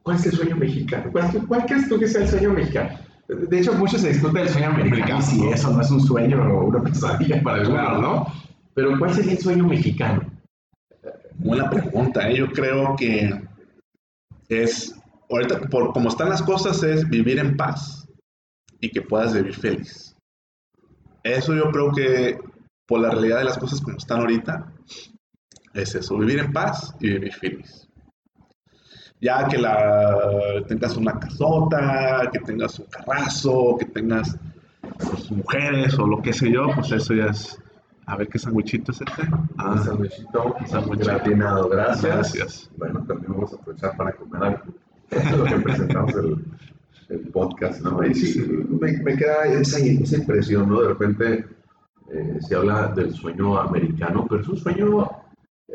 ¿Cuál 0.04 0.18
es 0.18 0.26
el 0.26 0.32
sueño 0.32 0.56
mexicano? 0.56 1.10
¿Cuál, 1.10 1.46
¿Cuál, 1.48 1.64
crees 1.64 1.88
tú 1.88 1.98
que 1.98 2.06
sea 2.06 2.22
el 2.22 2.28
sueño 2.28 2.52
mexicano? 2.52 2.90
De 3.26 3.58
hecho, 3.58 3.72
mucho 3.72 3.98
se 3.98 4.10
discute 4.10 4.38
del 4.38 4.50
sueño 4.50 4.68
americano, 4.68 5.22
si 5.22 5.48
eso 5.48 5.72
no 5.72 5.80
es 5.80 5.90
un 5.90 6.00
sueño 6.00 6.42
o 6.42 6.66
una 6.66 6.82
pesadilla 6.82 7.42
para 7.42 7.62
algunos, 7.62 8.02
¿no? 8.02 8.26
Pero 8.74 8.98
¿cuál 8.98 9.14
sería 9.14 9.32
el 9.32 9.38
sueño 9.38 9.66
mexicano? 9.66 10.30
Buena 11.38 11.70
pregunta, 11.70 12.28
¿eh? 12.28 12.36
yo 12.36 12.52
creo 12.52 12.94
que 12.96 13.30
es, 14.50 14.94
ahorita 15.30 15.62
por 15.70 15.94
como 15.94 16.10
están 16.10 16.28
las 16.28 16.42
cosas, 16.42 16.82
es 16.82 17.08
vivir 17.08 17.38
en 17.38 17.56
paz 17.56 18.06
y 18.80 18.90
que 18.90 19.00
puedas 19.00 19.32
vivir 19.32 19.54
feliz. 19.54 20.14
Eso 21.22 21.54
yo 21.54 21.70
creo 21.70 21.92
que 21.92 22.38
por 22.86 23.00
la 23.00 23.10
realidad 23.10 23.38
de 23.38 23.44
las 23.44 23.56
cosas 23.56 23.80
como 23.80 23.96
están 23.96 24.20
ahorita, 24.20 24.70
es 25.72 25.94
eso, 25.94 26.18
vivir 26.18 26.40
en 26.40 26.52
paz 26.52 26.94
y 27.00 27.08
vivir 27.08 27.32
feliz. 27.32 27.83
Ya 29.24 29.48
que 29.48 29.56
la, 29.56 30.62
tengas 30.68 30.98
una 30.98 31.18
casota, 31.18 32.28
que 32.30 32.40
tengas 32.40 32.78
un 32.78 32.84
carrazo, 32.84 33.74
que 33.78 33.86
tengas 33.86 34.36
pues, 34.98 35.30
mujeres 35.30 35.98
o 35.98 36.06
lo 36.06 36.20
que 36.20 36.34
sé 36.34 36.52
yo, 36.52 36.66
pues 36.74 36.92
eso 36.92 37.14
ya 37.14 37.28
es 37.28 37.58
a 38.04 38.18
ver 38.18 38.28
qué 38.28 38.38
sandwichito 38.38 38.92
es 38.92 39.00
este. 39.00 39.22
Ah, 39.56 39.72
un 39.72 39.82
sandwichito, 39.82 40.54
sandwichito 40.66 41.10
gratinado, 41.10 41.70
gracias. 41.70 42.04
Gracias. 42.04 42.70
Bueno, 42.76 43.02
también 43.08 43.32
vamos 43.32 43.50
a 43.54 43.56
aprovechar 43.56 43.96
para 43.96 44.12
comer 44.12 44.42
algo. 44.42 44.62
Eso 45.08 45.26
es 45.26 45.38
lo 45.38 45.44
que 45.46 45.56
presentamos 45.56 46.14
el, 46.16 46.44
el 47.08 47.20
podcast, 47.30 47.80
¿no? 47.80 48.04
Y 48.04 48.14
sí, 48.14 48.46
me, 48.78 48.92
me 48.98 49.16
queda 49.16 49.46
esa, 49.46 49.78
esa, 49.78 50.16
impresión, 50.18 50.68
¿no? 50.68 50.82
De 50.82 50.88
repente 50.88 51.46
eh, 52.12 52.38
se 52.46 52.54
habla 52.54 52.88
del 52.88 53.14
sueño 53.14 53.58
americano, 53.58 54.26
pero 54.28 54.42
es 54.42 54.48
un 54.48 54.58
sueño 54.58 55.23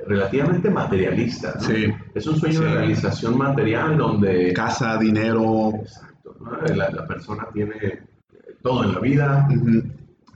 relativamente 0.07 0.69
materialista, 0.69 1.55
¿no? 1.55 1.61
Sí. 1.61 1.85
Es 2.13 2.27
un 2.27 2.37
sueño 2.39 2.59
Sí. 2.59 2.63
de 2.65 2.73
realización 2.73 3.37
material 3.37 3.97
donde... 3.97 4.53
Casa, 4.53 4.97
dinero. 4.97 5.71
Exacto, 5.81 6.35
¿no? 6.39 6.75
la, 6.75 6.89
la 6.89 7.07
persona 7.07 7.47
tiene 7.53 8.01
todo 8.61 8.83
en 8.83 8.93
la 8.93 8.99
vida, 8.99 9.47
Ujú. 9.49 9.83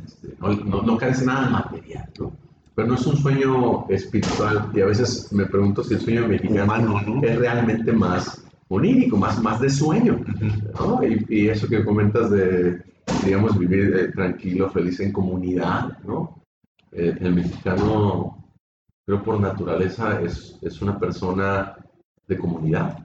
este, 0.06 0.36
no, 0.40 0.50
no, 0.54 0.82
no 0.82 0.98
carece 0.98 1.26
nada 1.26 1.50
material, 1.50 2.10
¿no? 2.20 2.32
Pero 2.76 2.88
no 2.88 2.96
es 2.96 3.06
un 3.06 3.18
sueño 3.18 3.86
espiritual 3.90 4.72
y 4.74 4.82
a 4.82 4.86
veces 4.88 5.32
me 5.32 5.46
pregunto 5.46 5.84
si 5.84 5.94
el 5.94 6.02
sueño 6.02 6.28
mexicano 6.28 7.00
es 7.22 7.38
realmente 7.38 7.92
más 7.94 8.44
onírico, 8.70 9.16
más, 9.18 9.40
más 9.44 9.60
de 9.62 9.70
sueño, 9.70 10.14
Ujú. 10.16 10.88
¿no? 10.98 11.04
Y, 11.08 11.24
y 11.30 11.50
eso 11.50 11.68
que 11.68 11.84
comentas 11.86 12.32
de, 12.32 12.82
digamos, 13.24 13.58
vivir 13.60 13.96
eh, 13.96 14.12
tranquilo, 14.12 14.72
feliz 14.72 15.00
en 15.02 15.12
comunidad, 15.12 16.00
¿no? 16.04 16.42
Eh, 16.92 17.16
el 17.20 17.36
mexicano, 17.36 18.43
creo 19.06 19.24
por 19.24 19.40
naturaleza, 19.40 20.22
es, 20.22 20.58
es 20.62 20.82
una 20.82 20.98
persona 21.00 21.76
de 22.28 22.38
comunidad, 22.38 23.00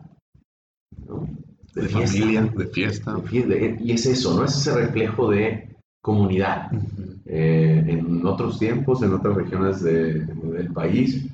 ¿no? 1.07 1.29
De 1.75 1.89
fiesta, 1.89 2.17
familia, 2.19 2.43
de 2.57 2.67
fiesta. 2.69 3.15
de 3.15 3.23
fiesta, 3.23 3.55
y 3.85 3.93
es 3.93 4.07
eso, 4.07 4.35
¿no? 4.37 4.45
Es 4.45 4.57
ese 4.57 4.75
reflejo 4.75 5.31
de 5.31 5.77
comunidad. 6.03 6.73
Ujú. 6.73 7.15
Eh, 7.27 7.85
en 7.87 8.25
otros 8.27 8.59
tiempos, 8.59 9.03
en 9.03 9.13
otras 9.13 9.35
regiones 9.37 9.83
de- 9.83 10.25
del 10.25 10.73
país, 10.73 11.27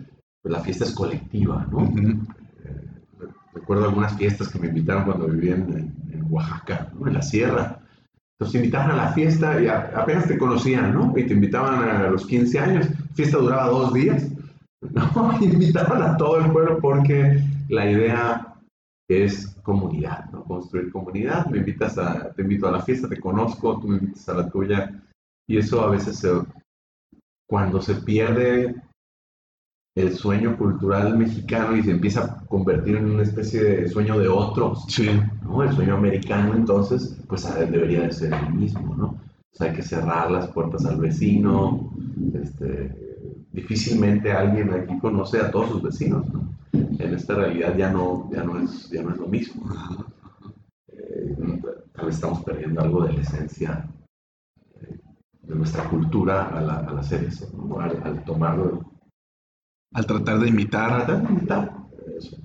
pues 0.43 0.53
la 0.53 0.61
fiesta 0.61 0.85
es 0.85 0.93
colectiva, 0.93 1.67
¿no? 1.71 1.85
Eh, 1.85 2.19
recuerdo 3.55 3.85
algunas 3.85 4.17
fiestas 4.17 4.49
que 4.49 4.59
me 4.59 4.67
invitaron 4.69 5.05
cuando 5.05 5.29
vivía 5.29 5.55
en, 5.55 5.95
en 6.13 6.27
Oaxaca, 6.29 6.91
¿no? 6.99 7.07
en 7.07 7.15
la 7.15 7.23
sierra. 7.23 7.79
Entonces 8.37 8.53
te 8.53 8.59
invitaban 8.59 8.91
a 8.91 8.97
la 8.97 9.13
fiesta 9.13 9.63
y 9.63 9.69
a- 9.69 9.93
apenas 9.95 10.27
te 10.27 10.37
conocían, 10.37 10.93
¿no? 10.93 11.13
Y 11.17 11.25
te 11.27 11.35
invitaban 11.35 11.89
a 11.89 12.09
los 12.11 12.27
15 12.27 12.59
años. 12.59 12.89
Fiesta 13.15 13.39
duraba 13.39 13.69
dos 13.69 13.93
días, 13.95 14.27
¿no? 14.93 15.39
Invitaban 15.41 16.03
a 16.03 16.17
todo 16.17 16.39
el 16.39 16.51
pueblo 16.51 16.79
porque 16.81 17.43
la 17.69 17.91
idea 17.91 18.55
es 19.09 19.49
comunidad, 19.63 20.31
¿no? 20.31 20.45
Construir 20.45 20.91
comunidad. 20.93 21.47
Me 21.47 21.59
invitas 21.59 21.99
a, 21.99 22.33
te 22.33 22.43
invito 22.43 22.69
a 22.69 22.73
la 22.73 22.83
fiesta, 22.83 23.09
te 23.09 23.21
conozco, 23.21 23.79
tú 23.81 23.89
me 23.89 23.99
invitas 23.99 24.29
a 24.29 24.35
la 24.35 24.49
tuya. 24.49 25.03
Y 25.47 25.59
eso 25.59 25.83
a 25.83 25.91
veces 25.91 26.19
se, 26.19 26.31
cuando 27.49 27.81
se 27.83 27.97
pierde 27.97 28.75
el 29.97 30.13
sueño 30.15 30.57
cultural 30.57 31.17
mexicano 31.17 31.77
y 31.77 31.83
se 31.83 31.93
empieza 31.93 32.25
a 32.25 32.47
convertir 32.47 32.97
en 32.97 33.11
una 33.11 33.23
especie 33.23 33.63
de 33.63 33.89
sueño 33.89 34.19
de 34.19 34.29
otros, 34.29 34.85
Sí. 34.89 35.09
¿no? 35.43 35.63
El 35.63 35.73
sueño 35.73 35.95
americano, 35.95 36.55
entonces, 36.55 37.17
pues 37.29 37.47
a 37.47 37.59
ver, 37.59 37.71
debería 37.71 38.01
de 38.01 38.13
ser 38.13 38.33
el 38.33 38.55
mismo, 38.55 38.95
¿no? 38.97 39.07
O 39.07 39.57
sea, 39.57 39.71
hay 39.71 39.77
que 39.77 39.83
cerrar 39.83 40.31
las 40.33 40.49
puertas 40.49 40.85
al 40.85 40.97
vecino. 40.97 41.93
Este, 42.35 43.04
difícilmente 43.55 44.33
alguien 44.33 44.75
aquí 44.75 44.99
conoce 44.99 45.41
a 45.41 45.51
todos 45.51 45.71
sus 45.71 45.83
vecinos, 45.83 46.27
¿no? 46.33 46.53
En 46.73 47.15
esta 47.15 47.35
realidad 47.37 47.77
ya 47.77 47.91
no, 47.91 48.29
ya 48.33 48.43
no, 48.43 48.59
es, 48.59 48.91
ya 48.91 49.03
no 49.03 49.11
es 49.11 49.17
lo 49.17 49.29
mismo. 49.29 49.63
Eh, 50.89 51.37
tal 51.93 52.07
vez 52.07 52.17
estamos 52.17 52.43
perdiendo 52.43 52.81
algo 52.81 53.05
de 53.05 53.13
la 53.13 53.21
esencia 53.21 53.89
eh, 54.81 54.99
de 55.43 55.55
nuestra 55.55 55.89
cultura 55.89 56.49
al, 56.49 56.69
al 56.69 56.99
hacer 56.99 57.25
eso, 57.25 57.49
¿no? 57.57 57.79
al, 57.79 58.03
al 58.03 58.25
tomarlo 58.25 58.85
Al 59.93 60.05
tratar 60.05 60.41
de 60.41 60.49
imitar. 60.49 61.07
Tratar 61.07 61.23
de 61.23 61.33
imitar 61.33 61.73
eso. 62.19 62.37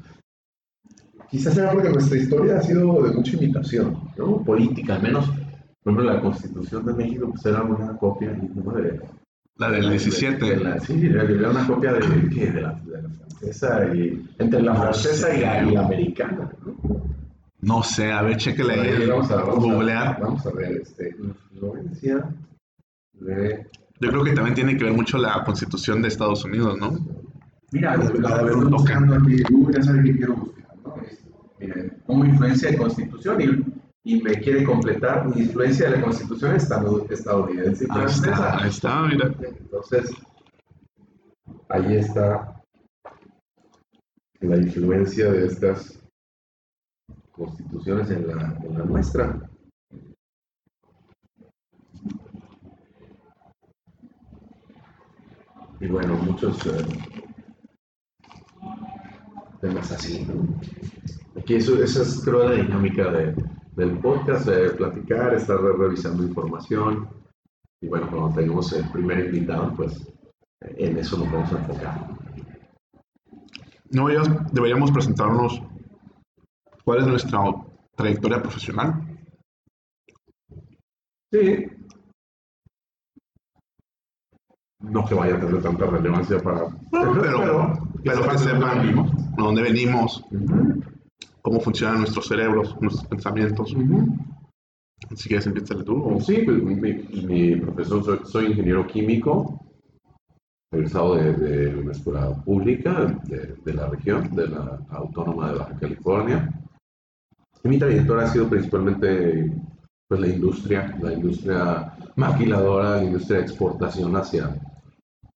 Quizás 1.28 1.56
sea 1.56 1.72
porque 1.72 1.90
nuestra 1.90 2.18
historia 2.18 2.58
ha 2.58 2.62
sido 2.62 3.04
de 3.04 3.14
mucha 3.14 3.36
imitación, 3.36 4.00
¿no? 4.16 4.44
Política, 4.44 4.96
al 4.96 5.04
menos, 5.04 5.28
por 5.28 5.94
ejemplo, 5.94 6.04
la 6.04 6.22
Constitución 6.22 6.86
de 6.86 6.94
México 6.94 7.30
pues 7.30 7.46
era 7.46 7.64
una 7.64 7.98
copia 7.98 8.32
¿no? 8.32 8.72
de, 8.74 9.00
La 9.60 9.70
del 9.70 9.84
de 9.84 9.90
17. 9.92 10.56
la- 10.58 10.80
sí, 10.80 11.06
era 11.06 11.50
una 11.52 11.68
copia 11.68 11.94
de, 11.94 12.00
¿qué? 12.30 12.52
de, 12.52 12.62
la, 12.62 12.74
de 12.74 13.02
la 13.02 13.10
francesa 13.10 13.94
y 13.94 14.26
entre 14.40 14.62
la 14.62 14.74
No 14.74 14.80
francesa 14.82 15.36
y, 15.36 15.42
la, 15.42 15.64
y 15.64 15.72
la 15.72 15.86
americana, 15.86 16.50
¿no? 16.66 17.10
No 17.62 17.84
sé, 17.84 18.12
a 18.12 18.22
ver, 18.22 18.38
chéquele 18.38 18.74
Por 18.76 18.86
ahí 18.86 18.92
ahí. 18.94 19.08
vamos 19.10 19.30
a, 19.32 19.36
vamos 19.36 19.58
a- 19.58 19.74
Googlear. 19.74 20.20
vamos 20.22 20.46
a 20.48 20.52
ver, 20.52 20.72
este, 20.82 21.14
influencia 21.54 22.26
de 23.14 23.68
Yo 24.00 24.10
creo 24.10 24.24
que 24.24 24.32
también 24.32 24.56
tiene 24.56 24.78
que 24.78 24.86
ver 24.86 24.94
mucho 24.94 25.18
la 25.18 25.44
constitución 25.44 26.02
de 26.02 26.08
Estados 26.08 26.46
Unidos, 26.46 26.78
¿no? 26.80 26.98
Mira, 27.72 27.98
de 27.98 28.06
estoy 28.06 28.20
un 28.22 28.24
toque. 28.24 28.66
buscando 28.72 29.16
aquí, 29.16 29.44
Google 29.52 29.76
ya 29.78 29.84
sabe 29.84 30.04
que 30.04 30.16
quiero 30.18 30.36
buscar, 30.36 30.74
¿no? 30.86 30.96
Es, 31.04 31.20
mira, 31.60 31.76
¿cómo 32.08 32.24
influencia 32.26 32.72
de 32.72 32.78
Constitución? 32.78 33.42
Y, 33.42 33.46
y 34.10 34.22
me 34.24 34.34
quiere 34.40 34.64
completar 34.64 35.28
mi 35.28 35.42
influencia 35.44 35.88
de 35.88 35.98
la 35.98 36.04
Constitución 36.04 36.56
estado- 36.56 37.06
estadounidense 37.12 37.86
y 37.86 37.88
Ahí 37.92 38.06
está, 38.06 38.58
ahí 38.58 38.70
está, 38.70 39.02
mira. 39.04 39.32
Entonces, 39.40 40.10
ahí 41.70 41.96
está 41.98 42.60
la 44.40 44.58
influencia 44.58 45.32
de 45.32 45.46
estas 45.46 46.00
constituciones 47.32 48.10
en 48.10 48.28
la, 48.28 48.58
en 48.64 48.80
la 48.80 48.86
nuestra. 48.86 49.40
Y 55.80 55.88
bueno, 55.88 56.16
muchos 56.16 56.66
eh, 56.66 56.86
temas 59.62 59.92
así. 59.92 60.26
Aquí 61.38 61.56
eso, 61.56 61.82
esa 61.84 62.02
es 62.02 62.22
creo 62.26 62.50
la 62.50 62.56
dinámica 62.56 63.12
de- 63.12 63.59
del 63.80 63.98
podcast, 64.00 64.46
de 64.48 64.72
platicar, 64.72 65.34
estar 65.34 65.60
re- 65.60 65.74
revisando 65.78 66.24
información. 66.24 67.08
Y 67.82 67.88
bueno, 67.88 68.10
cuando 68.10 68.36
tenemos 68.36 68.72
el 68.74 68.90
primer 68.92 69.26
invitado, 69.26 69.74
pues 69.76 70.06
en 70.62 70.98
eso 70.98 71.18
nos 71.18 71.32
vamos 71.32 71.52
a 71.54 71.58
enfocar. 71.60 72.08
No 73.92 74.08
deberíamos, 74.08 74.52
deberíamos 74.54 74.92
presentarnos 74.92 75.62
cuál 76.84 77.00
es 77.00 77.08
nuestra 77.08 77.40
trayectoria 77.96 78.42
profesional. 78.42 79.06
Sí. 81.32 81.68
no 84.82 85.06
que 85.06 85.14
vaya 85.14 85.36
a 85.36 85.40
tener 85.40 85.62
tanta 85.62 85.86
relevancia 85.86 86.40
para... 86.42 86.68
Pero, 86.92 87.14
pero, 87.22 87.74
pero 88.04 88.30
que 88.30 88.38
sepan 88.38 88.80
venimos. 88.82 89.12
a 89.38 89.42
dónde 89.44 89.62
venimos, 89.62 90.24
Ujú, 90.32 90.82
cómo 91.42 91.60
funcionan 91.60 92.00
nuestros 92.00 92.28
cerebros, 92.28 92.76
nuestros 92.82 93.08
pensamientos. 93.08 93.74
ujú. 93.74 94.08
Si 95.16 95.28
quieres, 95.30 95.48
empiézale 95.48 95.84
tú. 95.84 96.20
Sí, 96.20 96.42
pues, 96.46 96.62
mi, 96.62 96.76
mi 97.24 97.56
profesor, 97.56 98.04
soy, 98.04 98.20
soy 98.26 98.46
ingeniero 98.48 98.86
químico, 98.86 99.60
egresado 100.72 101.16
de, 101.16 101.34
de 101.34 101.76
una 101.76 101.92
escuela 101.94 102.36
pública 102.44 103.18
de, 103.24 103.56
de 103.64 103.74
la 103.74 103.88
región, 103.88 104.36
de 104.36 104.48
la 104.48 104.80
Autónoma 104.90 105.52
de 105.52 105.58
Baja 105.60 105.78
California. 105.80 106.50
Y 107.64 107.70
mi 107.70 107.80
trayectoria 107.80 108.26
ha 108.26 108.28
sido 108.28 108.50
principalmente 108.50 109.52
pues, 110.08 110.22
la 110.22 110.28
industria, 110.28 110.96
la 111.02 111.14
industria 111.14 111.94
maquiladora, 112.16 112.98
la 112.98 113.04
industria 113.04 113.38
de 113.38 113.44
exportación 113.44 114.16
hacia, 114.16 114.56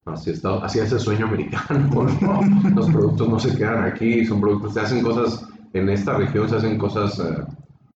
hacia, 0.06 0.32
Estados, 0.32 0.62
hacia 0.62 0.84
ese 0.84 0.98
sueño 0.98 1.26
americano. 1.26 2.06
¿no? 2.20 2.70
Los 2.70 2.90
productos 2.90 3.28
no 3.28 3.38
se 3.38 3.56
quedan 3.56 3.84
aquí, 3.84 4.24
son 4.24 4.40
productos, 4.40 4.74
se 4.74 4.80
hacen 4.80 5.02
cosas, 5.02 5.46
en 5.74 5.88
esta 5.90 6.16
región 6.16 6.48
se 6.48 6.56
hacen 6.56 6.78
cosas 6.78 7.18
eh, 7.18 7.42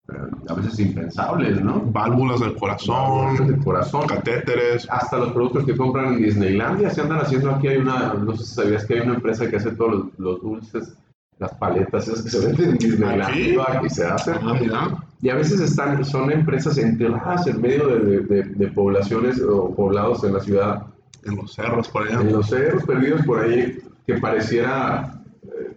eh, 0.08 0.12
a 0.48 0.54
veces 0.54 0.78
impensables, 0.80 1.60
¿no? 1.62 1.80
Válvulas 1.86 2.40
del 2.40 2.54
de 2.54 2.58
corazón, 2.58 3.60
corazón. 3.62 4.06
catéteres. 4.08 4.86
Hasta 4.90 5.18
los 5.18 5.32
productos 5.32 5.64
que 5.64 5.76
compran 5.76 6.14
en 6.14 6.22
Disneylandia 6.22 6.90
se 6.90 7.02
andan 7.02 7.18
haciendo 7.20 7.50
aquí. 7.50 7.68
Hay 7.68 7.76
una, 7.78 8.14
no 8.14 8.36
sé 8.36 8.44
si 8.44 8.54
sabías 8.54 8.84
que 8.86 8.94
hay 8.94 9.00
una 9.00 9.14
empresa 9.14 9.48
que 9.48 9.56
hace 9.56 9.70
todos 9.72 9.92
los, 9.92 10.18
los 10.18 10.42
dulces, 10.42 10.94
las 11.38 11.52
paletas, 11.54 12.08
esas 12.08 12.22
que 12.22 12.30
se 12.30 12.46
venden 12.46 12.70
en 12.70 12.78
Disneylandia. 12.78 13.26
¿Aquí? 13.28 13.76
Aquí 13.78 13.90
se 13.90 14.06
hacen. 14.06 14.36
Ah, 14.42 14.54
mira. 14.60 14.96
Y 15.22 15.28
a 15.30 15.34
veces 15.34 15.60
están, 15.60 16.04
son 16.04 16.30
empresas 16.30 16.78
enterradas 16.78 17.46
en 17.46 17.60
medio 17.60 17.86
de, 17.88 18.20
de- 18.20 18.42
de- 18.44 18.68
poblaciones 18.68 19.42
o 19.42 19.74
poblados 19.74 20.22
en 20.24 20.34
la 20.34 20.40
ciudad, 20.40 20.82
En 21.24 21.36
los 21.36 21.52
cerros 21.54 21.88
por 21.88 22.06
allá. 22.06 22.20
en 22.20 22.32
los 22.32 22.46
cerros 22.48 22.84
perdidos 22.84 23.22
por 23.26 23.40
ahí, 23.40 23.78
que 24.06 24.14
pareciera 24.18 25.14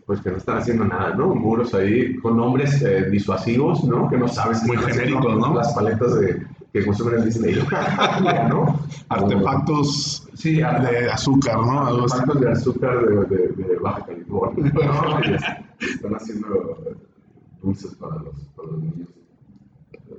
pues 0.09 0.21
que 0.21 0.31
no 0.31 0.37
están 0.37 0.57
haciendo 0.57 0.85
nada, 0.85 1.13
¿no? 1.13 1.35
Muros 1.35 1.71
ahí 1.75 2.15
con 2.15 2.35
nombres 2.35 2.81
eh, 2.81 3.11
disuasivos, 3.11 3.83
¿no? 3.83 4.09
Que 4.09 4.17
no 4.17 4.27
sabes. 4.27 4.63
Muy 4.63 4.75
genéricos, 4.77 5.37
¿no? 5.37 5.53
Las 5.53 5.71
paletas 5.71 6.19
de, 6.19 6.47
que 6.73 6.83
consumen 6.83 7.19
en 7.19 7.25
Disneylandia, 7.25 8.47
¿no? 8.49 8.79
Artefactos 9.07 10.27
Sí, 10.33 10.55
de 10.55 11.11
azúcar, 11.11 11.57
¿no? 11.57 11.81
Artefactos 11.81 12.41
de 12.41 12.51
azúcar 12.51 13.05
de, 13.07 13.37
de, 13.37 13.47
de 13.49 13.75
Baja 13.75 14.03
California. 14.07 15.63
Están 15.79 16.15
haciendo 16.15 16.79
eh, 16.87 16.95
dulces 17.61 17.93
para 17.93 18.15
los, 18.15 18.33
para 18.55 18.67
los 18.67 18.79
niños 18.79 19.09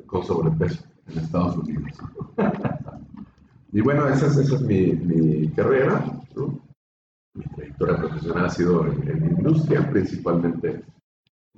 con 0.07 0.25
sobrepeso 0.25 0.85
en 1.09 1.19
Estados 1.19 1.57
Unidos. 1.57 1.99
y 3.73 3.81
bueno, 3.81 4.07
esa 4.07 4.29
es, 4.29 4.37
esa 4.37 4.55
es 4.55 4.63
mi, 4.63 4.93
mi 4.93 5.49
carrera. 5.49 6.05
¿no? 6.37 6.70
Mi 7.41 7.57
trayectoria 7.57 7.97
profesional 7.97 8.45
ha 8.45 8.51
sido 8.51 8.87
en, 8.87 9.09
en 9.09 9.31
industria, 9.39 9.89
principalmente 9.91 10.85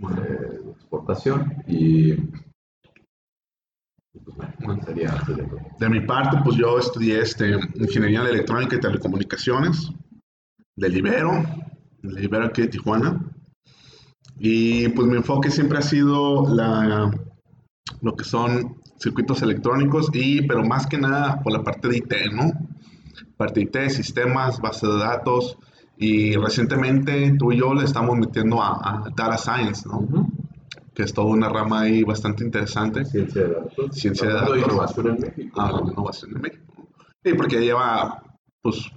eh, 0.01 0.61
exportación. 0.71 1.63
Y, 1.67 2.15
pues 4.13 4.37
bueno, 4.61 4.83
sería. 4.85 5.15
De 5.79 5.89
mi 5.89 6.01
parte, 6.01 6.39
pues 6.45 6.57
yo 6.57 6.79
estudié 6.79 7.21
este, 7.21 7.59
Ingeniería 7.75 8.23
de 8.23 8.31
Electrónica 8.31 8.77
y 8.77 8.81
Telecomunicaciones 8.81 9.91
del 10.77 10.97
Ibero, 10.97 11.45
del 12.03 12.25
Ibero 12.25 12.47
aquí 12.47 12.63
de 12.63 12.69
Tijuana. 12.69 13.21
Y 14.39 14.89
pues 14.91 15.09
mi 15.09 15.17
enfoque 15.17 15.51
siempre 15.51 15.79
ha 15.79 15.83
sido 15.83 16.49
la, 16.55 17.11
lo 18.01 18.17
que 18.17 18.25
son 18.25 18.77
circuitos 18.99 19.43
electrónicos, 19.43 20.11
y, 20.13 20.47
pero 20.47 20.65
más 20.65 20.87
que 20.87 20.99
nada 20.99 21.41
por 21.43 21.53
la 21.53 21.63
parte 21.63 21.89
de 21.89 21.99
IT, 21.99 22.15
¿no? 22.33 22.53
Parte 23.37 23.61
de 23.61 23.67
IT, 23.67 23.91
sistemas, 23.91 24.61
base 24.61 24.87
de 24.87 24.99
datos. 24.99 25.59
Y 26.03 26.35
recientemente 26.35 27.37
tú 27.39 27.53
y 27.53 27.59
yo 27.59 27.73
le 27.75 27.85
estamos 27.85 28.19
metiendo 28.19 28.61
a, 28.61 28.73
a 28.73 29.05
Data 29.17 29.39
Science, 29.39 29.89
¿no? 29.89 30.05
Que 30.93 31.05
es 31.05 31.15
toda 31.15 31.29
una 31.29 31.49
rama 31.49 31.83
ahí 31.83 32.03
bastante 32.03 32.43
interesante. 32.43 33.05
Ciencia 33.05 33.43
de 33.43 33.55
datos. 33.55 33.95
Ciencia 33.95 34.27
de 34.27 34.35
datos. 34.35 34.59
innovación 34.59 35.07
en 35.07 35.21
México. 35.21 35.61
a 35.61 35.71
la 35.71 35.81
innovación 35.93 36.35
de 36.35 36.41
México. 36.41 36.89
Sí, 37.25 37.35
porque 37.35 37.61
lleva, 37.61 38.21
pues, 38.61 38.91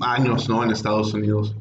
años, 0.00 0.48
¿no? 0.48 0.64
En 0.64 0.70
Estados 0.70 1.12
Unidos. 1.12 1.54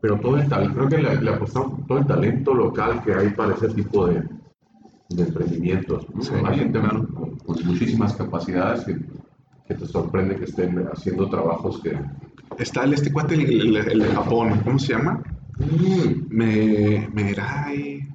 Pero 0.00 0.18
todo 0.18 0.38
el 0.38 0.48
talento, 0.48 0.74
creo 0.74 0.88
que 0.88 0.98
le, 0.98 1.20
le 1.20 1.30
apostamos 1.34 1.86
todo 1.86 1.98
el 1.98 2.06
talento 2.06 2.54
local 2.54 3.02
que 3.04 3.12
hay 3.12 3.28
para 3.34 3.52
ese 3.54 3.68
tipo 3.68 4.06
de, 4.06 4.26
de 5.10 5.22
emprendimientos. 5.22 6.06
¿no? 6.14 6.22
Sí, 6.22 6.32
hay 6.46 6.58
gente 6.60 6.80
claro. 6.80 7.06
con, 7.08 7.36
con 7.36 7.66
muchísimas 7.66 8.14
capacidades 8.14 8.86
que, 8.86 8.98
que 9.68 9.74
te 9.74 9.86
sorprende 9.86 10.36
que 10.36 10.44
estén 10.44 10.78
haciendo 10.90 11.28
trabajos 11.28 11.78
que... 11.82 11.94
Está 12.58 12.84
el, 12.84 12.94
este 12.94 13.12
cuate, 13.12 13.34
el, 13.34 13.76
el- 13.76 13.76
el 13.76 13.98
de 14.00 14.08
Japón, 14.08 14.60
¿cómo 14.64 14.78
se 14.78 14.92
llama? 14.94 15.22
Me, 16.28 17.08
Merai. 17.12 18.08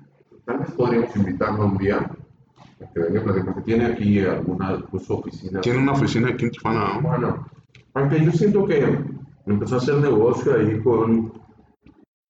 Tal 0.45 0.60
vez 0.60 0.71
podríamos 0.71 1.15
invitarlo 1.15 1.65
un 1.65 1.78
día 1.78 1.97
a 1.97 2.93
que 2.93 3.00
venga 3.00 3.23
porque 3.43 3.62
tiene 3.62 3.86
aquí 3.86 4.19
alguna 4.19 4.84
oficina. 4.91 5.62
Tiene 5.62 5.80
una 5.80 5.93
oficina 5.93 6.30
aquí 6.30 6.45
en 6.45 6.52
Tijuana, 6.52 6.93
¿no? 6.95 7.02
Bueno, 7.02 7.47
aunque 7.93 8.23
yo 8.23 8.32
siento 8.32 8.65
que 8.65 8.97
empezó 9.45 9.76
a 9.76 9.78
hacer 9.80 9.95
negocio 9.95 10.56
ahí 10.56 10.80
con 10.82 11.34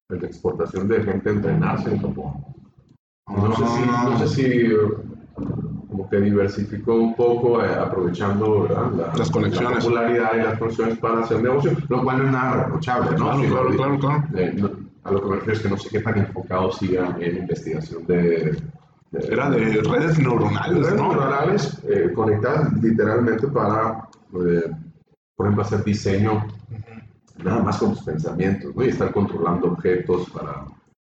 la 0.09 0.17
exportación 0.27 0.87
de 0.87 1.03
gente 1.03 1.29
a 1.29 1.33
entrenarse 1.33 1.91
en 1.91 2.01
Japón. 2.01 2.33
No 3.27 3.53
sé 3.55 3.65
si, 3.67 3.81
no 3.85 4.19
sé 4.19 4.27
si 4.29 4.67
como 5.89 6.09
que 6.09 6.17
diversificó 6.19 6.95
un 6.95 7.15
poco 7.15 7.63
eh, 7.63 7.73
aprovechando 7.73 8.67
la, 8.67 9.17
Las 9.17 9.31
conexiones. 9.31 9.71
la 9.71 9.79
popularidad 9.79 10.29
y 10.35 10.37
las 10.43 10.59
conexiones 10.59 10.97
para 10.99 11.21
hacer 11.21 11.41
negocio, 11.41 11.71
lo 11.87 12.03
cual 12.03 12.17
no 12.19 12.25
es 12.25 12.31
nada 12.31 12.63
reprochable, 12.63 13.11
¿no? 13.11 13.15
Claro, 13.17 13.39
Sino 13.41 13.55
claro, 13.55 13.69
claro, 13.75 13.99
claro. 13.99 14.23
eh, 14.35 14.53
no- 14.57 14.87
a 15.03 15.11
lo 15.11 15.21
que 15.21 15.29
me 15.29 15.35
refiero 15.35 15.53
es 15.53 15.59
que 15.63 15.69
no 15.69 15.77
sé 15.77 15.89
qué 15.89 15.99
tan 16.01 16.17
enfocado 16.17 16.71
siga 16.73 17.15
en 17.21 17.37
investigación 17.37 18.05
de... 18.05 18.57
de- 19.11 19.27
Era 19.31 19.49
de 19.49 19.81
redes 19.81 20.19
neuronales, 20.19 20.77
redes 20.85 20.95
¿no? 21.01 21.07
neuronales 21.13 21.81
eh, 21.87 22.11
conectadas 22.13 22.73
literalmente 22.81 23.47
para, 23.47 24.09
eh, 24.45 24.69
por 25.37 25.45
ejemplo, 25.45 25.61
hacer 25.63 25.83
diseño 25.85 26.45
nada 27.41 27.63
más 27.63 27.77
con 27.77 27.91
tus 27.91 28.01
pensamientos, 28.03 28.75
¿no? 28.75 28.83
Y 28.83 28.89
estar 28.89 29.13
controlando 29.13 29.67
objetos 29.67 30.29
para 30.31 30.65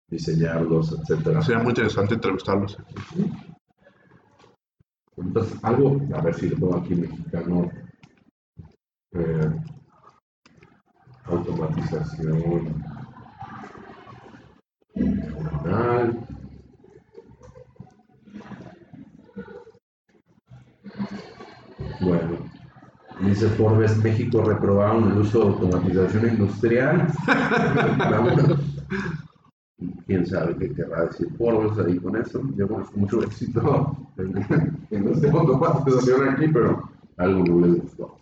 diseñarlos, 0.09 0.91
etcétera. 0.99 1.41
Sería 1.41 1.61
muy 1.63 1.69
interesante 1.69 2.15
entrevistarlos. 2.15 2.77
Entonces, 5.17 5.57
algo, 5.63 6.01
a 6.13 6.21
ver 6.21 6.35
si 6.35 6.49
lo 6.49 6.57
pongo 6.57 6.77
aquí 6.77 6.95
mexicano, 6.95 7.69
eh, 9.13 9.51
automatización 11.25 12.83
neuronal. 14.95 16.27
Bueno, 22.01 22.37
dice 23.21 23.47
Forbes, 23.49 23.97
México 24.03 24.43
reprobaron 24.43 25.11
el 25.11 25.19
uso 25.19 25.39
de 25.39 25.45
automatización 25.45 26.29
industrial. 26.29 27.07
quién 30.05 30.25
sabe 30.25 30.55
qué 30.57 30.73
querrá 30.73 31.05
decir 31.05 31.29
Forbes 31.37 31.77
ahí 31.85 31.97
con 31.97 32.15
eso. 32.15 32.41
Yo 32.55 32.67
conozco 32.67 32.97
mucho 32.97 33.23
éxito 33.23 33.97
en, 34.17 34.37
en 34.91 35.07
este 35.09 35.29
automatización 35.29 36.29
aquí, 36.29 36.47
pero 36.47 36.89
algo 37.17 37.43
no 37.43 37.65
les 37.65 37.81
gustó. 37.81 38.17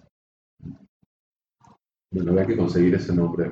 Bueno, 2.12 2.32
había 2.32 2.46
que 2.46 2.58
conseguir 2.58 2.94
ese 2.94 3.16
nombre 3.16 3.52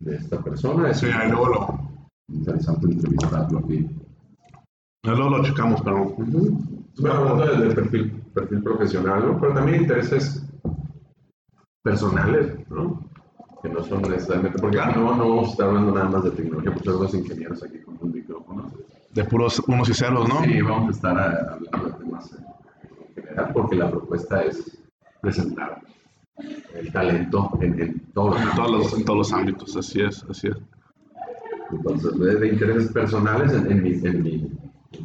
de 0.00 0.16
esta 0.16 0.42
persona. 0.42 0.90
Es 0.90 0.98
Sí, 0.98 1.06
ahí 1.06 1.28
luego 1.30 1.48
lo, 1.48 1.80
interesante 2.28 2.86
entrevistarlo 2.86 3.58
aquí. 3.58 3.88
ahí 5.02 5.16
luego 5.16 5.38
lo 5.38 5.44
checamos, 5.44 5.80
pero 5.82 6.14
Bueno, 6.14 7.12
hablando 7.12 7.46
del 7.46 7.60
del 7.60 7.74
perfil, 7.74 8.10
perfil 8.32 8.62
profesional, 8.62 9.26
¿no? 9.26 9.40
Pero 9.40 9.54
también 9.54 9.82
intereses 9.82 10.46
personales, 11.82 12.68
¿no? 12.70 13.09
Que 13.62 13.68
no 13.68 13.82
son 13.82 14.02
necesariamente, 14.02 14.58
porque 14.58 14.80
aquí 14.80 14.98
no, 14.98 15.14
no 15.16 15.28
vamos 15.28 15.48
a 15.48 15.50
estar 15.52 15.68
hablando 15.68 15.92
nada 15.92 16.08
más 16.08 16.24
de 16.24 16.30
tecnología, 16.30 16.72
pues 16.72 16.84
somos 16.84 17.14
ingenieros 17.14 17.62
aquí 17.62 17.78
con 17.80 17.98
un 18.00 18.12
micrófono. 18.12 18.72
de 19.12 19.24
puros 19.24 19.62
unos 19.66 19.88
y 19.90 19.94
ceros, 19.94 20.26
¿no? 20.28 20.42
Sí, 20.44 20.62
vamos 20.62 20.88
a 20.88 20.90
estar 20.92 21.18
ah, 21.18 21.52
hablando 21.52 21.88
de 21.98 22.04
temas 22.04 22.30
en 22.32 23.14
general, 23.22 23.50
porque 23.52 23.76
la 23.76 23.90
propuesta 23.90 24.42
es 24.44 24.78
presentar 25.20 25.82
el 26.74 26.90
talento 26.90 27.50
en, 27.60 27.80
en 27.80 28.00
todos 28.14 28.40
los 28.40 28.50
En 28.50 28.56
todos 28.56 28.70
los, 28.70 28.92
en 28.98 29.04
todos 29.04 29.18
los 29.18 29.32
ámbitos, 29.32 29.76
así 29.76 30.00
es, 30.00 30.24
así 30.30 30.48
es. 30.48 30.56
Entonces, 31.70 32.18
de, 32.18 32.34
de 32.36 32.48
intereses 32.48 32.90
personales, 32.92 33.52
en, 33.52 33.70
en 33.70 33.82
mi, 33.82 33.90
en 33.92 34.22
mi- 34.22 34.50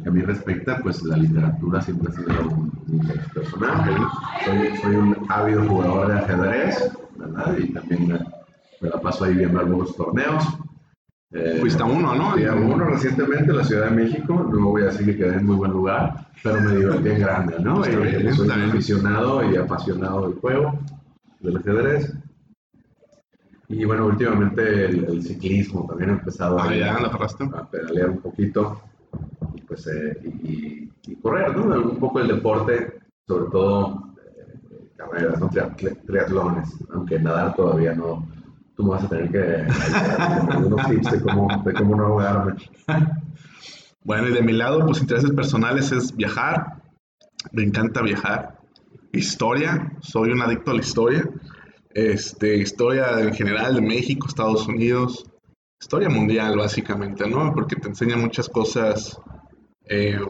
a 0.04 0.10
mí 0.10 0.20
respecta, 0.22 0.80
pues 0.82 1.02
la 1.02 1.16
literatura 1.16 1.80
siempre 1.82 2.10
ha 2.12 2.16
sido 2.16 2.40
un, 2.42 2.72
un 2.88 2.94
interés 2.94 3.28
personal. 3.32 3.96
Soy, 4.44 4.76
soy 4.78 4.96
un 4.96 5.16
ávido 5.28 5.64
jugador 5.68 6.08
de 6.08 6.14
ajedrez, 6.18 6.90
¿verdad? 7.16 7.56
Y 7.58 7.72
también 7.72 8.18
me, 8.80 8.88
la 8.88 9.00
paso 9.00 9.24
ahí 9.24 9.34
viendo 9.34 9.58
algunos 9.60 9.94
torneos. 9.96 10.44
Eh, 11.32 11.58
Fuiste 11.60 11.82
a 11.82 11.86
uno, 11.86 12.14
¿no? 12.14 12.30
Fui 12.32 12.44
a 12.44 12.54
uno 12.54 12.84
recientemente 12.84 13.50
en 13.50 13.56
la 13.56 13.64
Ciudad 13.64 13.90
de 13.90 13.96
México. 13.96 14.48
No 14.50 14.68
voy 14.70 14.82
a 14.82 14.86
decir 14.86 15.06
que 15.06 15.16
quedé 15.16 15.34
en 15.36 15.46
muy 15.46 15.56
buen 15.56 15.72
lugar, 15.72 16.28
pero 16.42 16.60
me 16.60 16.76
divertí 16.76 17.08
en 17.10 17.18
grande, 17.20 17.56
¿no? 17.60 17.84
Está 17.84 17.98
Eh, 18.06 18.16
bien, 18.18 18.34
soy 18.34 18.48
aficionado 18.50 19.50
y 19.50 19.56
apasionado 19.56 20.28
del 20.28 20.38
juego, 20.38 20.78
del 21.40 21.56
ajedrez. 21.56 22.12
Y 23.68 23.84
bueno, 23.84 24.06
últimamente 24.06 24.84
el, 24.86 25.04
el 25.06 25.22
ciclismo 25.24 25.84
también 25.88 26.10
he 26.10 26.12
empezado 26.12 26.58
Ah, 26.60 26.68
a, 26.68 26.74
ya, 26.76 26.96
a 26.96 27.70
pedalear 27.70 28.10
un 28.10 28.18
poquito 28.18 28.80
y, 29.56 29.60
pues, 29.62 29.86
eh, 29.88 30.16
y, 30.24 30.88
y- 31.08 31.16
correr, 31.16 31.56
¿no? 31.56 31.64
Un 31.90 31.98
poco 31.98 32.20
el 32.20 32.28
deporte, 32.28 32.94
sobre 33.26 33.50
todo 33.50 34.14
eh, 34.24 34.88
carreras, 34.96 35.40
¿no? 35.40 35.48
Tria- 35.50 35.74
tri- 35.76 35.98
triatlones, 36.06 36.68
aunque 36.92 37.18
nadar 37.18 37.56
todavía 37.56 37.92
no. 37.94 38.24
Tú 38.76 38.82
me 38.84 38.90
vas 38.90 39.04
a 39.04 39.08
tener 39.08 39.30
que 39.30 40.52
algunos 40.52 40.88
tips 40.88 41.10
de 41.10 41.20
cómo, 41.22 41.48
cómo 41.78 41.96
no 41.96 42.06
ahogarme. 42.06 42.54
Bueno, 44.04 44.28
y 44.28 44.32
de 44.32 44.42
mi 44.42 44.52
lado, 44.52 44.84
pues 44.86 45.00
intereses 45.00 45.30
personales 45.30 45.90
es 45.92 46.14
viajar. 46.14 46.82
Me 47.52 47.62
encanta 47.62 48.02
viajar. 48.02 48.58
Historia, 49.12 49.92
soy 50.00 50.30
un 50.30 50.42
adicto 50.42 50.70
a 50.70 50.74
la 50.74 50.80
historia. 50.80 51.28
Este, 51.90 52.58
historia 52.58 53.18
en 53.20 53.32
general 53.32 53.76
de 53.76 53.80
México, 53.80 54.28
Estados 54.28 54.68
Unidos, 54.68 55.24
historia 55.80 56.10
mundial 56.10 56.58
básicamente, 56.58 57.26
¿no? 57.26 57.54
Porque 57.54 57.76
te 57.76 57.88
enseña 57.88 58.16
muchas 58.18 58.50
cosas, 58.50 59.18
eh, 59.88 60.20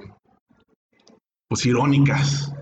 pues 1.48 1.66
irónicas, 1.66 2.52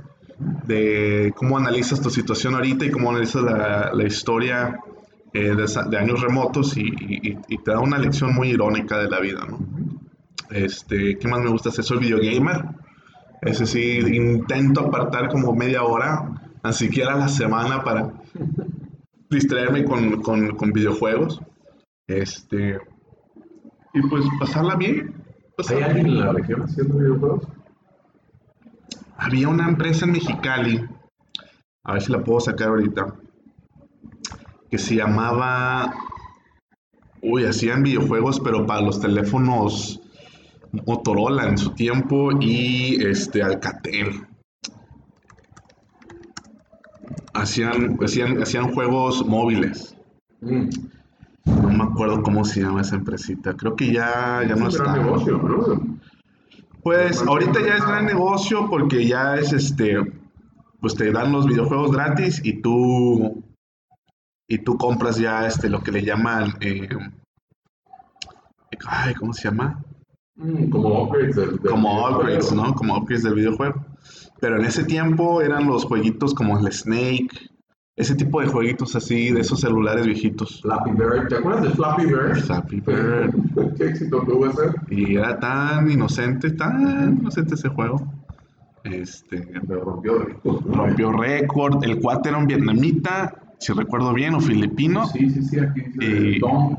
de 0.66 1.34
cómo 1.36 1.58
analizas 1.58 2.00
tu 2.00 2.08
situación 2.08 2.54
ahorita 2.54 2.86
y 2.86 2.90
cómo 2.90 3.10
analizas 3.10 3.42
la, 3.42 3.92
la 3.92 4.04
historia 4.04 4.80
eh, 5.34 5.54
de, 5.54 5.98
años 5.98 6.20
remotos 6.22 6.76
y, 6.76 6.82
y- 6.82 7.38
y 7.48 7.58
te 7.58 7.72
da 7.72 7.80
una 7.80 7.98
lección 7.98 8.34
muy 8.34 8.48
irónica 8.50 8.98
de 8.98 9.10
la 9.10 9.20
vida, 9.20 9.44
¿no? 9.48 9.58
Este, 10.50 11.18
¿qué 11.18 11.28
más 11.28 11.40
me 11.42 11.50
gusta 11.50 11.68
hacer? 11.70 11.84
Soy 11.84 11.98
videogamer. 11.98 12.64
Ese 13.42 13.66
sí, 13.66 13.98
intento 13.98 14.80
apartar 14.82 15.28
como 15.28 15.54
media 15.54 15.82
hora, 15.82 16.40
ni 16.64 16.72
siquiera 16.72 17.14
a 17.14 17.18
la 17.18 17.28
semana 17.28 17.82
para 17.84 18.12
distraerme 19.28 19.84
con, 19.84 20.22
con- 20.22 20.56
con 20.56 20.72
videojuegos. 20.72 21.40
Este, 22.06 22.78
y 23.92 24.02
pues 24.08 24.24
pasarla 24.38 24.76
bien. 24.76 25.14
¿Hay 25.68 25.82
alguien 25.82 26.06
en 26.06 26.20
la 26.20 26.32
región 26.32 26.62
haciendo 26.62 26.96
videojuegos? 26.98 27.46
Había 29.16 29.48
una 29.48 29.68
empresa 29.68 30.04
en 30.04 30.12
Mexicali, 30.12 30.84
a 31.84 31.92
ver 31.92 32.02
si 32.02 32.12
la 32.12 32.22
puedo 32.24 32.40
sacar 32.40 32.68
ahorita, 32.68 33.14
que 34.74 34.78
se 34.80 34.96
llamaba, 34.96 35.94
uy, 37.22 37.44
hacían 37.44 37.84
videojuegos, 37.84 38.40
pero 38.40 38.66
para 38.66 38.80
los 38.80 38.98
teléfonos 38.98 40.00
Motorola 40.84 41.46
en 41.48 41.56
su 41.58 41.70
tiempo 41.70 42.30
y 42.40 43.00
este 43.04 43.40
Alcatel. 43.44 44.26
Hacían, 47.34 47.98
hacían, 48.02 48.42
hacían 48.42 48.72
juegos 48.72 49.24
móviles. 49.24 49.96
Mm, 50.40 50.68
No 51.44 51.68
me 51.68 51.84
acuerdo 51.84 52.20
cómo 52.24 52.44
se 52.44 52.62
llama 52.62 52.80
esa 52.80 52.96
empresita. 52.96 53.54
Creo 53.56 53.76
que 53.76 53.92
ya, 53.92 54.42
ya 54.48 54.56
no 54.56 54.66
es 54.66 54.74
un 54.74 54.80
está. 54.80 54.92
gran 54.92 55.04
negocio, 55.04 55.38
¿no? 55.38 55.98
Pues 56.82 57.22
ahorita 57.22 57.60
ya 57.64 57.76
es 57.76 57.86
gran 57.86 58.06
negocio 58.06 58.68
porque 58.68 59.06
ya 59.06 59.36
es 59.36 59.52
este, 59.52 59.98
pues 60.80 60.96
te 60.96 61.12
dan 61.12 61.30
los 61.30 61.46
videojuegos 61.46 61.92
gratis 61.92 62.40
y 62.44 62.60
tú 62.60 63.43
y 64.48 64.58
tú 64.58 64.76
compras 64.76 65.16
ya 65.16 65.46
este 65.46 65.68
lo 65.68 65.82
que 65.82 65.92
le 65.92 66.02
llaman 66.02 66.54
eh, 66.60 66.88
ay, 68.86 69.14
¿cómo 69.14 69.32
se 69.32 69.48
llama? 69.48 69.82
Mm, 70.36 70.68
como 70.68 71.04
upgrades 71.04 71.36
del, 71.36 71.50
del 71.50 71.70
Como 71.70 72.08
upgrades, 72.08 72.52
¿no? 72.52 72.74
Como 72.74 72.96
upgrades 72.96 73.22
del 73.22 73.34
videojuego. 73.34 73.84
Pero 74.40 74.58
en 74.58 74.64
ese 74.64 74.84
tiempo 74.84 75.40
eran 75.40 75.66
los 75.66 75.84
jueguitos 75.84 76.34
como 76.34 76.58
el 76.58 76.72
Snake, 76.72 77.30
ese 77.96 78.16
tipo 78.16 78.40
de 78.40 78.48
jueguitos 78.48 78.96
así 78.96 79.30
de 79.30 79.40
esos 79.40 79.60
celulares 79.60 80.04
viejitos. 80.06 80.60
Flappy 80.62 80.90
Bird, 80.90 81.28
¿te 81.28 81.36
acuerdas 81.36 81.62
de 81.62 81.70
Flappy 81.70 82.06
Bird? 82.06 82.36
Flappy 82.42 82.80
Bird. 82.80 83.34
Qué 83.78 83.86
éxito 83.86 84.20
tuvo 84.22 84.46
ese. 84.46 84.72
Y 84.90 85.16
era 85.16 85.38
tan 85.38 85.88
inocente, 85.88 86.50
tan 86.50 87.18
inocente 87.20 87.54
ese 87.54 87.68
juego. 87.68 88.04
Este, 88.82 89.46
Me 89.66 89.76
rompió 89.76 90.18
récord, 90.18 90.66
rompió 90.74 91.12
récord. 91.12 91.82
El 91.84 92.00
cuate 92.00 92.28
era 92.30 92.38
un 92.38 92.46
vietnamita, 92.46 93.32
si 93.58 93.72
recuerdo 93.72 94.12
bien, 94.12 94.34
o 94.34 94.40
filipino. 94.40 95.06
Sí, 95.06 95.30
sí, 95.30 95.42
sí, 95.42 95.58
aquí 95.60 95.80
dice 95.82 96.36
Y- 96.36 96.38
Don. 96.40 96.76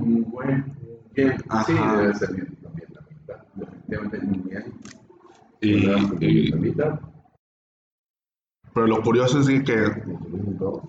Bien, 1.16 1.38
Sí, 1.66 1.74
debe 1.74 2.14
ser 2.14 2.34
bien, 2.34 2.58
también 2.62 2.88
la 2.94 3.02
mitad. 3.02 4.66
Definitivamente 5.62 6.26
vietnamita, 6.28 7.00
pero 8.74 8.88
lo 8.88 9.02
curioso 9.02 9.40
es 9.40 9.48
que. 9.64 9.74
en 9.74 10.18
2002. 10.20 10.82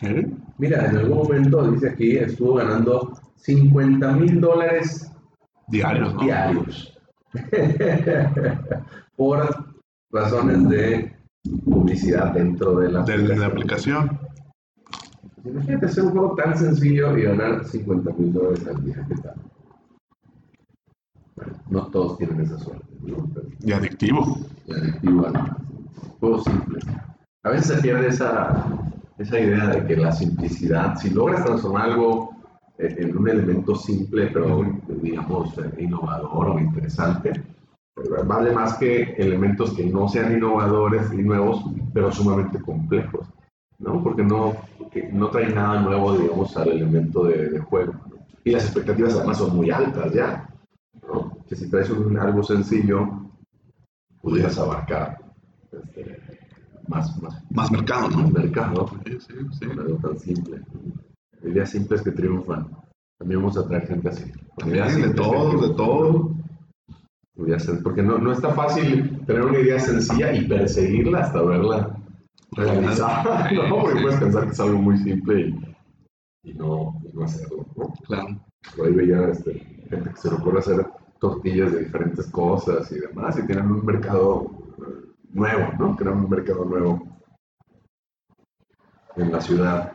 ¿eh? 0.00 0.26
Mira, 0.56 0.86
en 0.86 0.96
algún 0.96 1.18
momento 1.18 1.70
dice 1.70 1.90
aquí 1.90 2.16
estuvo 2.16 2.54
ganando 2.54 3.12
50 3.36 4.12
mil 4.12 4.40
dólares 4.40 5.10
Diarios, 5.68 6.14
¿no? 6.14 6.20
diarios 6.22 6.98
por 9.16 9.66
razones 10.10 10.68
de 10.68 11.12
publicidad 11.64 12.32
dentro 12.32 12.76
de 12.78 12.92
la 12.92 13.02
De, 13.02 13.18
de 13.18 13.36
la 13.36 13.46
aplicación. 13.46 14.18
Imagínate 15.44 15.86
hacer 15.86 16.04
un 16.04 16.10
juego 16.12 16.34
tan 16.34 16.56
sencillo 16.56 17.16
y 17.18 17.22
ganar 17.22 17.64
50 17.64 18.10
mil 18.12 18.32
dólares 18.32 18.66
al 18.66 18.82
día. 18.84 19.04
¿Qué 19.08 19.14
tal? 19.16 19.34
Bueno, 21.36 21.52
no 21.68 21.86
todos 21.88 22.16
tienen 22.18 22.40
esa 22.40 22.58
suerte. 22.58 22.86
¿no? 23.02 23.28
Pero 23.34 23.46
Y 23.60 23.72
adictivo. 23.72 24.38
es 24.66 24.76
adictivo 24.76 25.26
al 25.26 25.56
juego 26.20 26.40
simple. 26.40 26.80
A 27.44 27.50
veces 27.50 27.76
se 27.76 27.82
pierde 27.82 28.08
esa, 28.08 28.64
esa 29.18 29.38
idea 29.38 29.66
de 29.66 29.86
que 29.86 29.96
la 29.96 30.12
simplicidad, 30.12 30.96
si 30.96 31.10
logras 31.10 31.44
transformar 31.44 31.90
algo 31.90 32.30
eh, 32.78 32.94
en 32.98 33.16
un 33.16 33.28
elemento 33.28 33.74
simple, 33.76 34.28
pero 34.28 34.64
digamos 35.02 35.58
eh, 35.58 35.70
innovador 35.78 36.50
o 36.50 36.58
interesante, 36.58 37.32
vale 38.24 38.52
más 38.52 38.78
que 38.78 39.14
elementos 39.18 39.74
que 39.74 39.84
no 39.84 40.08
sean 40.08 40.32
innovadores 40.32 41.12
y 41.12 41.22
nuevos, 41.22 41.62
pero 41.92 42.10
sumamente 42.10 42.58
complejos, 42.60 43.28
¿no? 43.78 44.02
Porque 44.02 44.24
no, 44.24 44.54
que 44.94 45.12
no 45.12 45.28
traen 45.28 45.56
nada 45.56 45.80
nuevo, 45.80 46.16
digamos, 46.16 46.56
al 46.56 46.68
elemento 46.68 47.24
de, 47.24 47.50
de 47.50 47.58
juego. 47.58 47.92
¿no? 48.08 48.16
Y 48.44 48.52
las 48.52 48.64
expectativas 48.64 49.16
además 49.16 49.38
son 49.38 49.56
muy 49.56 49.70
altas 49.70 50.12
ya, 50.12 50.48
¿no? 51.02 51.36
Que 51.48 51.56
si 51.56 51.68
traes 51.68 51.90
un, 51.90 52.16
algo 52.16 52.44
sencillo, 52.44 53.32
pudieras 54.22 54.56
abarcar 54.56 55.18
este, 55.72 56.38
más, 56.86 57.20
más, 57.20 57.42
Más 57.50 57.72
mercado, 57.72 58.08
más 58.08 58.16
¿no? 58.16 58.28
mercado 58.28 58.90
Sí, 59.04 59.18
sí, 59.18 59.34
sí. 59.58 59.66
algo 59.70 59.96
tan 59.96 60.16
simple. 60.18 60.60
Ideas 61.42 61.70
simples 61.70 62.00
que 62.02 62.12
triunfan. 62.12 62.68
También 63.18 63.40
vamos 63.40 63.58
a 63.58 63.66
traer 63.66 63.88
gente 63.88 64.08
así. 64.08 64.30
Ideas 64.64 64.96
de 64.96 65.10
todo, 65.10 65.68
de 65.68 65.74
todo. 65.74 66.34
Porque 67.82 68.02
no, 68.02 68.18
no 68.18 68.32
está 68.32 68.50
fácil 68.50 69.20
tener 69.26 69.42
una 69.42 69.58
idea 69.58 69.80
sencilla 69.80 70.32
y 70.32 70.46
perseguirla 70.46 71.20
hasta 71.20 71.42
verla 71.42 71.96
realizada. 72.56 73.48
Sí, 73.48 73.56
¿no? 73.56 73.80
Porque 73.82 74.00
puedes 74.02 74.18
pensar 74.20 74.44
que 74.46 74.50
es 74.52 74.60
algo 74.60 74.78
muy 74.78 74.96
simple 74.98 75.40
y, 75.48 76.50
y 76.50 76.54
no, 76.54 77.00
y 77.04 77.16
no 77.16 77.24
hacerlo. 77.24 77.66
¿no? 77.76 77.92
Claro. 78.06 78.40
Por 78.76 78.86
ahí 78.86 78.92
veía 78.94 79.28
este, 79.28 79.58
gente 79.90 80.10
que 80.10 80.16
se 80.16 80.28
le 80.30 80.36
ocurre 80.36 80.58
hacer 80.60 80.86
tortillas 81.20 81.72
de 81.72 81.80
diferentes 81.84 82.26
cosas 82.30 82.90
y 82.92 83.00
demás, 83.00 83.38
y 83.38 83.46
tienen 83.46 83.70
un 83.70 83.84
mercado 83.84 84.50
nuevo, 85.32 85.72
¿no? 85.78 85.96
Crean 85.96 86.18
un 86.24 86.30
mercado 86.30 86.64
nuevo 86.64 87.02
en 89.16 89.32
la 89.32 89.40
ciudad. 89.40 89.92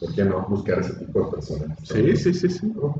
¿Por 0.00 0.14
qué 0.14 0.24
no 0.24 0.46
buscar 0.48 0.78
ese 0.80 0.94
tipo 0.94 1.24
de 1.24 1.30
personas? 1.32 1.78
Sí, 1.82 2.16
sí, 2.16 2.32
sí, 2.32 2.48
sí. 2.48 2.66
¿no? 2.74 2.94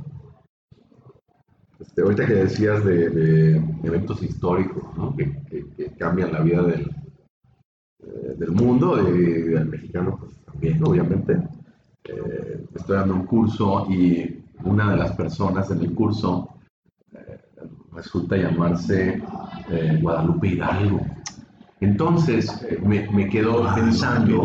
Este, 1.79 2.03
ahorita 2.03 2.27
que 2.27 2.35
decías 2.35 2.85
de, 2.85 3.09
de 3.09 3.57
eventos 3.85 4.21
históricos, 4.23 4.83
¿no? 4.97 5.15
Que, 5.17 5.31
que- 5.49 5.67
que 5.77 5.87
cambian 5.97 6.33
la 6.33 6.41
vida 6.41 6.63
del, 6.63 6.91
eh, 8.01 8.35
del 8.37 8.53
mundo 8.53 8.97
y 9.09 9.43
del 9.51 9.67
mexicano, 9.67 10.19
pues 10.21 10.33
también, 10.45 10.83
obviamente. 10.85 11.37
Eh, 12.05 12.65
estoy 12.75 12.97
dando 12.97 13.15
un 13.15 13.27
curso 13.27 13.87
y 13.91 14.43
una 14.65 14.93
de 14.93 14.97
las 14.97 15.13
personas 15.13 15.71
en 15.71 15.81
el 15.81 15.95
curso 15.95 16.49
eh, 17.13 17.41
resulta 17.93 18.37
llamarse 18.37 19.23
Guadalupe 20.01 20.49
Hidalgo. 20.49 21.01
Entonces 21.81 22.67
me, 22.83 23.09
me 23.11 23.29
quedo 23.29 23.75
pensando, 23.75 24.45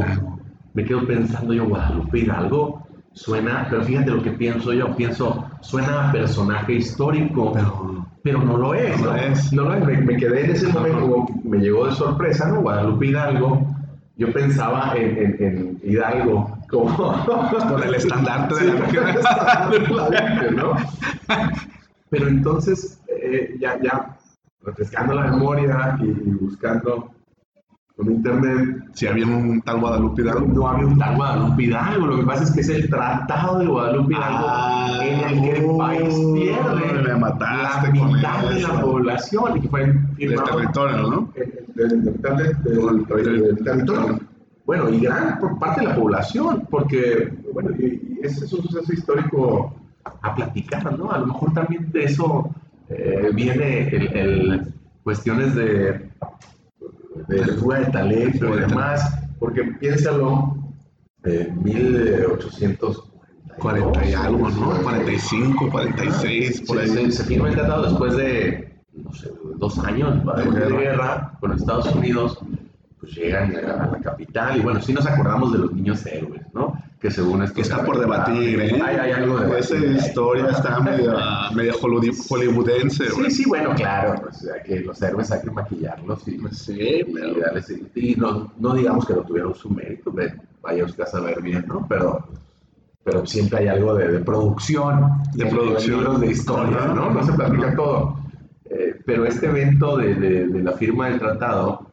me 0.74 0.84
quedo 0.84 1.06
pensando 1.08 1.54
yo, 1.54 1.68
Guadalupe 1.68 2.20
Hidalgo 2.20 2.83
suena, 3.14 3.68
pero 3.70 3.84
fíjate 3.84 4.12
lo 4.12 4.24
que 4.24 4.32
pienso 4.32 4.74
yo, 4.74 4.96
pienso, 4.96 5.46
suena 5.62 6.10
a 6.10 6.12
personaje 6.12 6.74
histórico, 6.74 7.54
Pero, 7.54 8.06
pero 8.24 8.42
no 8.42 8.58
lo 8.58 8.74
es. 8.74 9.00
No 9.02 9.16
es. 9.16 9.52
No 9.54 9.64
lo 9.64 9.74
es. 9.76 9.86
Me, 9.86 9.98
me 9.98 10.18
quedé 10.18 10.46
en 10.46 10.52
ese 10.52 10.68
momento, 10.72 11.00
como 11.02 11.42
me 11.44 11.58
llegó 11.60 11.86
de 11.88 11.94
sorpresa, 11.96 12.48
¿no? 12.50 12.62
Guadalupe 12.62 13.08
Hidalgo. 13.08 13.68
Yo 14.16 14.32
pensaba 14.32 14.94
en, 14.96 15.18
en- 15.18 15.38
en 15.44 15.80
Hidalgo 15.84 16.58
como 16.70 16.96
con 17.70 17.84
el 17.84 17.96
estandarte 17.96 18.56
de 18.56 18.74
la 18.74 20.10
Virgen, 20.10 20.56
¿no? 20.56 20.76
Pero 22.10 22.28
entonces, 22.28 23.02
eh, 23.08 23.56
ya, 23.60 23.80
ya 23.82 24.16
refrescando 24.64 25.14
la 25.16 25.24
memoria 25.32 25.98
y, 26.02 26.06
y 26.06 26.34
buscando 26.40 27.10
con 27.96 28.12
internet. 28.12 28.90
Si 28.94 29.08
había 29.08 29.26
un 29.26 29.62
tal 29.62 29.80
Guadalupe 29.80 30.22
Hidalgo. 30.22 30.48
No 30.48 30.68
había 30.68 30.88
un 30.88 30.98
tal 30.98 31.16
Guadalupe 31.16 31.64
Hidalgo. 31.64 32.08
Lo 32.08 32.18
que 32.18 32.24
pasa 32.24 32.44
es 32.44 32.52
que 32.52 32.62
es 32.62 32.70
el 32.70 32.90
tratado 32.90 33.60
de 33.60 33.68
Guadalupe 33.68 34.14
Hidalgo 34.14 34.46
Ah, 34.48 35.00
en 35.02 35.20
el 35.20 35.42
que 35.42 35.52
el 35.60 35.78
país 35.78 36.16
pierde 36.34 37.04
me 37.04 37.16
mataste 37.16 37.88
la 37.88 38.00
con 38.00 38.14
mitad 38.14 38.50
de 38.50 38.62
la 38.62 38.82
población 38.82 39.58
y 39.58 39.62
que 39.62 39.70
fue 39.70 39.94
firmado 40.16 40.58
territorio, 40.58 40.98
¿no? 40.98 41.34
del, 41.76 43.08
territorio. 43.64 44.20
Bueno, 44.66 44.90
y 44.90 45.00
gran 45.02 45.40
por 45.40 45.60
parte 45.60 45.82
de 45.82 45.88
la 45.88 45.96
población, 45.96 46.68
porque, 46.70 47.34
bueno, 47.54 47.72
y, 47.78 48.20
y 48.22 48.26
ese 48.26 48.46
es 48.46 48.54
un 48.54 48.64
suceso 48.64 48.94
histórico 48.94 49.76
a 50.04 50.36
platicar, 50.36 50.98
¿no? 50.98 51.12
A 51.12 51.20
lo 51.20 51.28
mejor 51.28 51.54
también 51.54 51.92
de 51.92 52.06
eso 52.06 52.50
eh, 52.90 53.30
viene 53.34 53.90
el, 53.90 54.18
el 54.18 54.74
cuestiones 55.04 55.56
de, 55.56 56.10
de 57.28 57.44
fuga 57.54 57.80
de 57.80 57.86
talento 57.88 58.50
y 58.50 58.52
de 58.60 58.66
demás, 58.68 59.20
porque 59.40 59.64
piénsalo, 59.80 60.58
eh, 61.24 61.52
1840 61.64 63.14
40 63.60 64.06
y 64.06 64.14
algo, 64.14 64.50
¿no? 64.50 64.82
45, 64.82 65.70
46, 65.72 66.62
por 66.62 66.78
se, 66.78 66.84
ahí. 66.84 66.90
se- 66.90 67.12
se 67.12 67.24
firma 67.24 67.50
el 67.50 67.56
tratado 67.56 67.84
después 67.84 68.16
de, 68.18 68.74
no 68.94 69.14
sé, 69.14 69.32
dos 69.58 69.78
años 69.80 70.24
De 70.36 70.60
de, 70.60 70.78
guerra 70.78 71.34
con 71.40 71.54
Estados 71.54 71.94
Unidos, 71.94 72.40
pues 73.00 73.14
llegan 73.16 73.56
a 73.56 73.88
la 73.92 74.00
capital 74.02 74.58
y 74.58 74.62
bueno, 74.62 74.82
sí 74.82 74.92
nos 74.94 75.06
acordamos 75.06 75.52
de 75.52 75.60
los 75.60 75.74
niños 75.74 76.06
héroes, 76.06 76.42
¿no? 76.54 76.74
Que 77.04 77.12
según 77.12 77.44
esto... 77.44 77.60
Está 77.60 77.84
por 77.84 78.00
debatir, 78.00 78.62
¿eh? 78.62 78.82
Hay, 78.82 78.96
hay 78.96 79.12
algo 79.12 79.38
de 79.38 79.60
Esa 79.60 79.76
historia 79.76 80.48
está 80.52 80.80
medio, 80.80 81.14
medio 81.54 81.74
hollywood- 81.74 82.16
hollywoodense, 82.30 83.10
Sí, 83.12 83.30
sí, 83.30 83.44
bueno, 83.46 83.76
claro, 83.76 84.22
pues, 84.22 84.38
o 84.38 84.40
sea, 84.46 84.64
que 84.64 84.80
los 84.80 85.02
héroes 85.02 85.30
hay 85.34 85.42
que 85.42 85.52
maquillarlos 85.52 86.26
y, 86.30 86.40
sí, 86.54 86.78
y 86.80 87.04
pero... 87.14 87.34
darles- 87.42 87.78
y 87.94 88.16
no, 88.16 88.54
no 88.58 88.74
digamos 88.74 89.06
que 89.06 89.16
no 89.16 89.22
tuvieron 89.24 89.54
su 89.54 89.70
mérito, 89.70 90.14
vaya 90.62 90.86
usted 90.86 91.04
a 91.04 91.08
saber 91.08 91.42
bien, 91.42 91.66
¿no? 91.68 91.86
Pero, 91.90 92.26
pero 93.04 93.26
siempre 93.26 93.60
hay 93.60 93.68
algo 93.68 93.96
de, 93.96 94.08
de 94.08 94.20
producción, 94.22 95.12
De 95.34 95.46
producción. 95.48 96.22
de 96.22 96.28
historia. 96.28 96.86
¿no? 96.88 97.10
No 97.10 97.22
se 97.22 97.34
platica 97.34 97.76
todo. 97.76 98.18
Eh, 98.70 98.96
pero 99.06 99.26
este 99.26 99.48
evento 99.48 99.98
de, 99.98 100.16
de- 100.16 100.48
de 100.48 100.64
la 100.64 100.72
firma 100.72 101.10
del 101.10 101.20
tratado, 101.20 101.86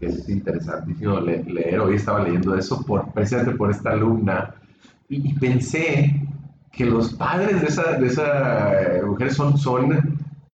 que 0.00 0.06
es 0.06 0.28
interesantísimo 0.28 1.20
le- 1.20 1.44
leer, 1.44 1.80
hoy 1.80 1.96
estaba 1.96 2.22
leyendo 2.22 2.54
eso 2.56 2.82
por, 2.84 3.12
precisamente 3.12 3.56
por 3.56 3.70
esta 3.70 3.90
alumna, 3.90 4.54
y, 5.08 5.30
y 5.30 5.34
pensé 5.34 6.20
que 6.72 6.84
los 6.84 7.14
padres 7.14 7.60
de 7.62 7.66
esa, 7.68 7.92
de 7.98 8.06
esa 8.06 8.72
eh, 8.82 9.02
mujer 9.02 9.32
son, 9.32 9.56
son 9.56 9.92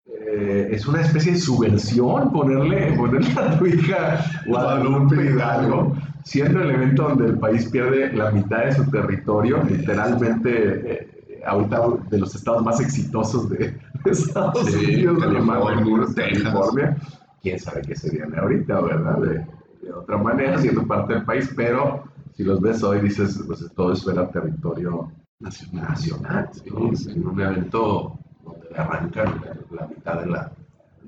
eh, 0.05 0.69
es 0.71 0.85
una 0.87 1.01
especie 1.01 1.33
de 1.33 1.37
subversión 1.39 2.31
ponerle, 2.31 2.93
ponerle 2.97 3.31
a 3.39 3.57
tu 3.57 3.65
hija 3.65 4.25
Guadalupe 4.47 5.15
Hidalgo, 5.15 5.95
siendo 6.23 6.61
el 6.61 6.71
evento 6.71 7.03
donde 7.09 7.25
el 7.27 7.39
país 7.39 7.69
pierde 7.69 8.11
la 8.13 8.31
mitad 8.31 8.65
de 8.65 8.73
su 8.75 8.89
territorio, 8.91 9.63
literalmente 9.63 10.91
eh, 10.93 11.07
ahorita 11.45 11.79
de 12.09 12.17
los 12.19 12.35
estados 12.35 12.63
más 12.63 12.79
exitosos 12.81 13.49
de, 13.49 13.57
de 14.03 14.11
Estados 14.11 14.65
Sí, 14.67 14.85
Unidos, 14.85 15.15
de 15.21 15.21
California, 15.27 16.05
Texas. 16.15 16.43
California. 16.43 16.97
Quién 17.41 17.59
sabe 17.59 17.81
qué 17.81 17.95
serían 17.95 18.37
ahorita, 18.37 18.81
¿verdad? 18.81 19.17
De, 19.19 19.45
de 19.81 19.93
otra 19.93 20.17
manera, 20.17 20.57
siendo 20.57 20.85
parte 20.85 21.13
del 21.13 21.23
país, 21.25 21.51
pero 21.55 22.03
si 22.35 22.43
los 22.43 22.59
ves 22.61 22.83
hoy, 22.83 23.01
dices, 23.01 23.41
pues 23.47 23.65
todo 23.75 23.93
eso 23.93 24.11
era 24.11 24.29
territorio 24.29 25.11
Nacional. 25.39 25.89
nacional, 25.89 26.49
¿no? 26.65 26.89
Sí, 26.95 27.03
sí. 27.03 27.11
en 27.11 27.27
un 27.27 27.39
evento 27.41 28.17
donde 28.43 28.67
arrancan 28.77 29.41
la, 29.71 29.81
la 29.81 29.87
mitad 29.87 30.19
de 30.21 30.25
la, 30.27 30.51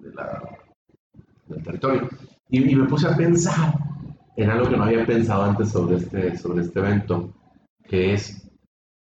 de 0.01 0.13
la- 0.13 0.57
del 1.47 1.63
territorio. 1.63 2.09
Y, 2.49 2.71
y 2.71 2.75
me 2.75 2.87
puse 2.87 3.07
a 3.07 3.15
pensar 3.15 3.73
en 4.37 4.49
algo 4.49 4.69
que 4.69 4.77
no 4.77 4.83
había 4.83 5.05
pensado 5.05 5.43
antes 5.43 5.69
sobre 5.69 5.97
este, 5.97 6.37
sobre 6.37 6.61
este 6.63 6.79
evento, 6.79 7.33
que 7.87 8.13
es 8.13 8.49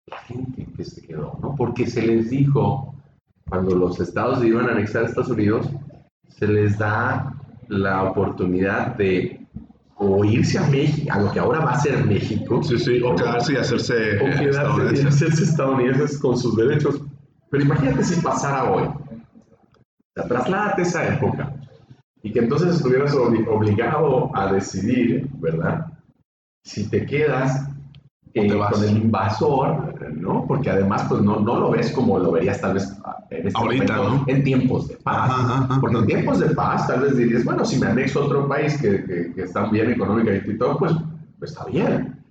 la 0.07 0.17
gente 0.17 0.67
que 0.75 0.83
se 0.83 1.01
quedó, 1.01 1.39
¿no? 1.41 1.55
Porque 1.55 1.87
se 1.87 2.01
les 2.05 2.29
dijo, 2.29 2.93
cuando 3.49 3.75
los 3.75 3.99
estados 4.01 4.39
se 4.39 4.47
iban 4.47 4.67
a 4.67 4.73
anexar 4.73 5.03
a 5.03 5.07
Estados 5.07 5.29
Unidos, 5.31 5.69
se 6.37 6.47
les 6.47 6.77
da 6.77 7.33
la 7.67 8.03
oportunidad 8.03 8.95
de 8.95 9.39
o 9.95 10.25
irse 10.25 10.57
a 10.57 10.67
México, 10.67 11.13
a 11.13 11.19
lo 11.21 11.31
que 11.31 11.39
ahora 11.39 11.59
va 11.59 11.71
a 11.71 11.79
ser 11.79 12.03
México, 12.05 12.61
Sí, 12.63 12.77
sí, 12.77 13.01
o 13.01 13.15
quedarse 13.15 13.53
y 13.53 13.55
hacerse 13.57 14.17
o 14.19 14.25
quedarse 14.39 15.01
y 15.03 15.07
hacerse 15.07 15.43
estadounidenses 15.43 16.19
con 16.19 16.37
sus 16.37 16.55
derechos. 16.57 17.01
Pero 17.49 17.63
imagínate 17.63 18.03
si 18.03 18.19
pasara 18.21 18.69
hoy. 18.71 18.83
O 18.83 20.13
sea, 20.15 20.27
trasládate 20.27 20.81
esa 20.81 21.07
época 21.15 21.53
y 22.21 22.31
que 22.31 22.39
entonces 22.39 22.75
estuvieras 22.75 23.13
obli- 23.15 23.47
obligado 23.47 24.35
a 24.35 24.51
decidir, 24.51 25.27
¿verdad? 25.39 25.85
Si 26.65 26.89
te 26.89 27.05
quedas 27.05 27.67
eh, 28.35 28.47
con 28.47 28.83
el 28.83 28.97
invasor, 28.97 29.93
¿no? 30.15 30.45
Porque 30.47 30.69
además, 30.69 31.05
pues 31.07 31.21
no, 31.21 31.39
no 31.39 31.59
lo 31.59 31.71
ves 31.71 31.91
como 31.91 32.17
lo 32.17 32.31
verías 32.31 32.59
tal 32.59 32.73
vez 32.73 32.91
en 33.29 33.47
este 33.47 33.59
Ahorita, 33.59 33.97
momento, 33.97 34.25
¿no? 34.25 34.33
en 34.33 34.43
tiempos 34.43 34.87
de 34.87 34.95
paz. 34.97 35.29
Ajá, 35.29 35.43
ajá, 35.43 35.63
ajá. 35.65 35.81
Porque 35.81 35.97
en 35.97 36.05
tiempos 36.07 36.39
de 36.39 36.49
paz 36.49 36.87
tal 36.87 37.01
vez 37.01 37.15
dirías, 37.17 37.45
bueno, 37.45 37.63
si 37.63 37.79
me 37.79 37.87
anexo 37.87 38.21
a 38.21 38.25
otro 38.25 38.47
país 38.47 38.79
que, 38.81 39.03
que, 39.03 39.33
que 39.33 39.41
está 39.43 39.69
bien 39.69 39.91
económicamente 39.91 40.51
y 40.51 40.57
todo, 40.57 40.77
pues, 40.77 40.93
pues 41.37 41.51
está 41.51 41.65
bien. 41.65 42.23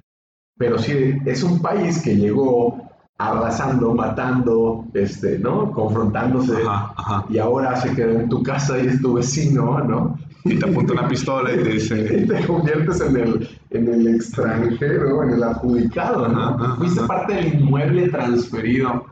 Pero 0.59 0.79
si 0.79 1.19
es 1.25 1.43
un 1.43 1.61
país 1.61 2.03
que 2.03 2.17
llegó 2.17 2.83
arrasando, 3.19 3.95
matando, 3.95 4.85
este, 4.95 5.38
¿no? 5.38 5.71
Confrontándose 5.71 6.55
Ajá, 6.67 6.93
ajá. 6.97 7.27
y 7.29 7.38
ahora 7.38 7.77
se 7.77 7.95
quedó 7.95 8.19
en 8.19 8.29
tu 8.29 8.43
casa 8.43 8.79
y 8.79 8.88
es 8.88 9.01
tu 9.01 9.15
vecino, 9.15 9.79
¿no? 9.81 10.19
Y 10.45 10.59
te 10.59 10.69
apunta 10.69 10.93
una 10.95 11.09
pistola 11.09 11.53
y 11.53 11.63
te 11.63 11.69
dice, 11.71 12.19
Y 12.25 12.27
te 12.27 12.47
conviertes 12.47 13.01
en 13.01 13.17
el, 13.17 13.49
en 13.71 13.89
el 13.89 14.15
extranjero, 14.17 15.23
en 15.23 15.31
el 15.31 15.43
adjudicado, 15.43 16.29
¿no? 16.29 16.41
Ajá, 16.41 16.65
ajá, 16.65 16.77
Fuiste 16.77 16.99
ajá. 17.01 17.07
parte 17.09 17.35
del 17.35 17.55
inmueble 17.61 18.09
transferido 18.09 19.07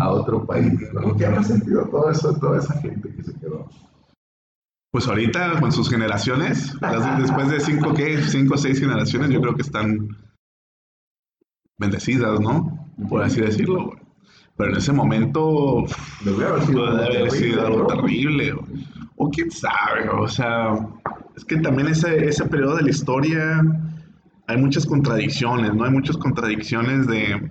a 0.00 0.08
otro 0.10 0.46
país, 0.46 0.72
¿no? 0.94 1.14
¿Qué 1.16 1.26
habrá 1.26 1.42
sentido 1.42 1.84
todo 1.90 2.10
eso, 2.10 2.34
toda 2.38 2.58
esa 2.58 2.74
gente 2.80 3.14
que 3.14 3.22
se 3.22 3.34
quedó? 3.34 3.68
Pues 4.92 5.06
ahorita 5.06 5.60
con 5.60 5.70
sus 5.70 5.88
generaciones, 5.90 6.74
las- 6.80 7.18
después 7.20 7.50
de 7.50 7.60
cinco, 7.60 7.92
¿qué? 7.94 8.22
Cinco 8.22 8.54
o 8.54 8.58
seis 8.58 8.80
generaciones, 8.80 9.30
yo 9.30 9.40
creo 9.40 9.54
que 9.54 9.62
están 9.62 10.08
bendecidas, 11.78 12.40
¿no? 12.40 12.86
Por 13.08 13.22
así 13.22 13.40
decirlo, 13.40 13.84
güey. 13.86 13.99
Pero 14.60 14.72
en 14.72 14.78
ese 14.78 14.92
momento 14.92 15.86
Debe 16.22 16.44
haber 16.44 16.66
sido 16.66 16.84
puede 16.84 17.06
haber 17.06 17.12
terrible, 17.12 17.30
sido 17.30 17.66
algo 17.66 17.86
terrible. 17.86 18.52
güey. 18.52 18.86
O 19.16 19.30
quién 19.30 19.50
sabe, 19.50 20.06
o 20.10 20.28
sea, 20.28 20.74
es 21.34 21.46
que 21.46 21.56
también 21.56 21.88
ese, 21.88 22.26
ese 22.26 22.44
periodo 22.44 22.76
de 22.76 22.82
la 22.82 22.90
historia 22.90 23.62
hay 24.46 24.56
muchas 24.58 24.84
contradicciones, 24.84 25.74
¿no? 25.74 25.84
Hay 25.84 25.92
muchas 25.92 26.18
contradicciones 26.18 27.06
de, 27.06 27.50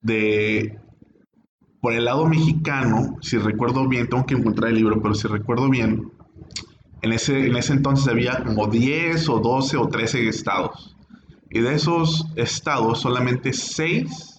de, 0.00 0.80
por 1.80 1.92
el 1.92 2.06
lado 2.06 2.26
mexicano, 2.26 3.16
si 3.20 3.38
recuerdo 3.38 3.86
bien, 3.86 4.08
tengo 4.08 4.26
que 4.26 4.34
encontrar 4.34 4.70
el 4.70 4.78
libro, 4.78 5.00
pero 5.00 5.14
si 5.14 5.28
recuerdo 5.28 5.68
bien, 5.68 6.10
en 7.02 7.12
ese, 7.12 7.46
en 7.46 7.54
ese 7.54 7.74
entonces 7.74 8.08
había 8.08 8.42
como 8.42 8.66
10 8.66 9.28
o 9.28 9.38
12 9.38 9.76
o 9.76 9.86
13 9.86 10.28
estados. 10.28 10.96
Y 11.50 11.60
de 11.60 11.74
esos 11.74 12.26
estados, 12.34 13.00
solamente 13.00 13.52
6 13.52 14.37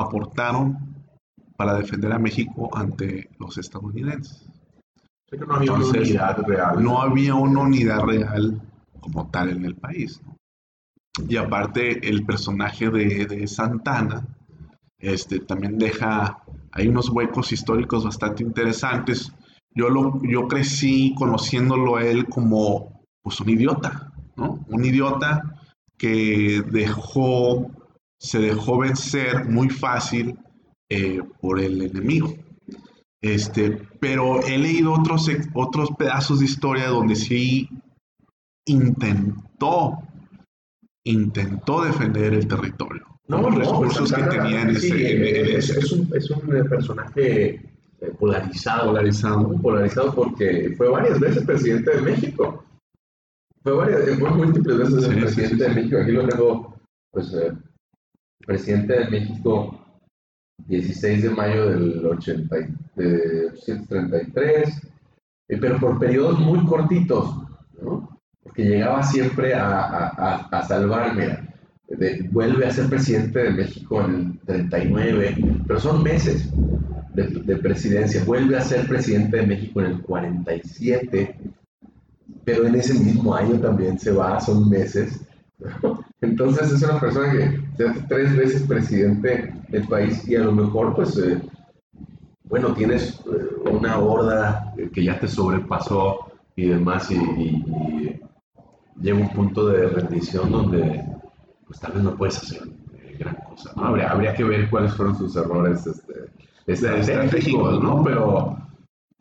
aportaron 0.00 0.78
para 1.56 1.74
defender 1.74 2.12
a 2.12 2.18
México 2.18 2.70
ante 2.74 3.28
los 3.38 3.58
estadounidenses. 3.58 4.46
Que 5.30 5.38
no 5.38 5.54
había 5.54 5.72
una 5.72 5.84
Entonces, 5.84 6.08
unidad 6.10 6.38
real. 6.46 6.82
No 6.82 7.02
había 7.02 7.34
una 7.34 7.60
unidad 7.60 8.00
real 8.00 8.60
como 9.00 9.28
tal 9.30 9.50
en 9.50 9.64
el 9.64 9.74
país. 9.74 10.22
¿no? 10.24 10.36
Y 11.28 11.36
aparte, 11.36 12.08
el 12.08 12.24
personaje 12.24 12.88
de, 12.90 13.26
de 13.26 13.46
Santana 13.46 14.26
este, 14.98 15.40
también 15.40 15.78
deja, 15.78 16.42
hay 16.72 16.88
unos 16.88 17.08
huecos 17.10 17.52
históricos 17.52 18.04
bastante 18.04 18.42
interesantes. 18.42 19.32
Yo, 19.72 19.88
lo, 19.88 20.20
yo 20.22 20.48
crecí 20.48 21.14
conociéndolo 21.16 21.96
a 21.96 22.04
él 22.04 22.26
como 22.26 23.02
pues, 23.22 23.40
un 23.40 23.50
idiota, 23.50 24.12
¿no? 24.36 24.64
Un 24.68 24.84
idiota 24.84 25.42
que 25.96 26.62
dejó, 26.70 27.70
se 28.20 28.38
dejó 28.40 28.78
vencer 28.78 29.44
muy 29.48 29.68
fácil 29.70 30.36
eh, 30.90 31.20
por 31.40 31.60
el 31.60 31.82
enemigo. 31.82 32.34
Este, 33.22 33.70
pero 34.00 34.40
he 34.42 34.58
leído 34.58 34.92
otros, 34.92 35.28
otros 35.54 35.90
pedazos 35.98 36.38
de 36.38 36.44
historia 36.46 36.88
donde 36.88 37.16
sí 37.16 37.68
intentó, 38.66 39.98
intentó 41.04 41.82
defender 41.84 42.34
el 42.34 42.46
territorio. 42.46 43.04
No, 43.28 43.42
los 43.42 43.54
no, 43.54 43.58
recursos 43.60 44.12
que 44.12 44.22
tenía 44.22 44.62
en 44.62 44.76
sí, 44.76 44.86
ese, 44.88 45.10
en- 45.12 45.46
en 45.50 45.56
es, 45.56 45.70
ese- 45.70 45.78
es 45.80 45.92
un, 45.92 46.10
es 46.16 46.30
un 46.30 46.56
eh, 46.56 46.64
personaje 46.64 47.50
eh, 47.54 47.60
polarizado. 48.18 48.86
Polarizado. 48.86 49.52
Polarizado 49.60 50.14
porque 50.14 50.74
fue 50.76 50.88
varias 50.88 51.20
veces 51.20 51.44
presidente 51.44 51.96
de 51.96 52.02
México. 52.02 52.64
Fue, 53.62 53.72
varias, 53.74 54.18
fue 54.18 54.30
múltiples 54.30 54.78
veces 54.78 55.04
Sí, 55.04 55.10
presidente 55.10 55.64
sí, 55.64 55.68
de. 55.70 55.74
México. 55.74 55.98
Aquí 55.98 56.12
lo 56.12 56.28
tengo, 56.28 56.76
pues, 57.12 57.34
eh, 57.34 57.52
presidente 58.48 58.94
de 58.98 59.10
México, 59.10 59.78
16 60.66 61.22
de 61.22 61.30
mayo 61.30 61.68
del 61.68 62.06
80, 62.06 62.56
y- 62.58 62.74
de 62.96 63.46
833, 63.52 64.82
eh, 65.50 65.58
pero 65.60 65.78
por 65.78 65.98
periodos 65.98 66.38
muy 66.38 66.64
cortitos. 66.64 67.30
Porque 68.42 68.64
llegaba 68.64 69.02
siempre 69.02 69.52
a, 69.54 69.68
a, 69.82 70.06
a, 70.08 70.34
a 70.50 70.62
salvar, 70.66 71.14
mira, 71.14 71.46
de- 71.88 72.26
vuelve 72.32 72.64
a 72.66 72.70
ser 72.70 72.88
presidente 72.88 73.38
de 73.38 73.50
México 73.50 74.00
en 74.02 74.14
el 74.14 74.38
39, 74.46 75.36
pero 75.66 75.78
son 75.78 76.02
meses 76.02 76.48
de, 77.12 77.24
de 77.28 77.56
presidencia, 77.56 78.24
vuelve 78.24 78.56
a 78.56 78.62
ser 78.62 78.88
presidente 78.88 79.36
de 79.36 79.46
México 79.46 79.80
en 79.80 79.86
el 79.92 80.00
47, 80.02 81.36
pero 82.46 82.66
en 82.66 82.76
ese 82.76 82.94
mismo 82.94 83.34
año 83.34 83.60
también 83.60 83.98
se 83.98 84.10
va, 84.10 84.40
son 84.40 84.70
meses. 84.70 85.20
Entonces 86.20 86.72
es 86.72 86.82
una 86.82 86.98
persona 87.00 87.30
que 87.32 87.60
se 87.76 87.88
hace 87.88 88.00
tres 88.08 88.36
veces 88.36 88.62
presidente 88.66 89.54
del 89.68 89.86
país 89.86 90.26
y 90.28 90.34
a 90.36 90.40
lo 90.40 90.52
mejor, 90.52 90.94
pues, 90.96 91.16
eh, 91.18 91.40
bueno, 92.44 92.72
tienes 92.74 93.20
eh, 93.20 93.70
una 93.70 93.98
horda 93.98 94.72
que 94.92 95.04
ya 95.04 95.18
te 95.20 95.28
sobrepasó 95.28 96.18
y 96.56 96.66
demás 96.68 97.10
y, 97.10 97.14
y- 97.14 97.64
y 97.66 98.20
llega 99.00 99.18
un 99.18 99.28
punto 99.28 99.68
de 99.68 99.86
rendición 99.88 100.50
donde, 100.50 101.04
pues, 101.66 101.78
tal 101.78 101.92
vez 101.92 102.02
no 102.02 102.16
puedes 102.16 102.38
hacer 102.38 102.62
eh, 102.94 103.16
gran 103.18 103.36
cosa. 103.48 103.72
¿no? 103.76 103.84
Habría, 103.84 104.10
habría 104.10 104.34
que 104.34 104.42
ver 104.44 104.68
cuáles 104.70 104.94
fueron 104.94 105.16
sus 105.16 105.36
errores 105.36 105.86
este, 105.86 106.14
estratégicos, 106.66 107.80
¿no? 107.82 108.02
Pero 108.02 108.56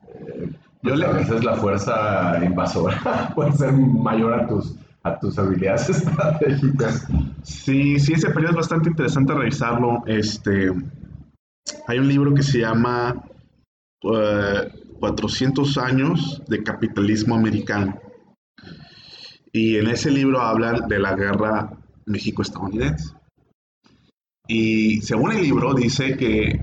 eh, 0.08 0.50
Yo 0.82 0.90
pues, 0.96 1.00
le- 1.00 1.14
veces 1.14 1.44
la 1.44 1.56
fuerza 1.58 2.44
invasora 2.44 3.32
puede 3.36 3.52
ser 3.52 3.74
mayor 3.74 4.34
a 4.34 4.48
tus, 4.48 4.76
tus 5.20 5.38
habilidades 5.38 5.90
estratégicas. 5.90 7.08
Sí, 7.44 8.00
sí, 8.00 8.14
ese 8.14 8.30
periodo 8.30 8.52
es 8.52 8.58
bastante 8.58 8.90
interesante 8.90 9.34
revisarlo. 9.34 10.04
Este, 10.06 10.72
hay 11.88 12.00
un 12.00 12.08
libro 12.08 12.34
que 12.34 12.44
se 12.44 12.60
llama 12.60 13.16
eh, 14.04 14.72
400 15.00 15.78
años 15.78 16.42
de 16.48 16.64
capitalismo 16.64 17.36
americano. 17.36 18.00
Y 19.52 19.78
en 19.78 19.88
ese 19.88 20.12
libro 20.12 20.42
hablan 20.42 20.88
de 20.88 21.00
la 21.00 21.16
guerra 21.16 21.72
México-estadounidense. 22.06 23.14
Y 24.48 25.02
según 25.02 25.34
el 25.34 25.42
libro 25.42 25.74
dice 25.74 26.16
que 26.16 26.62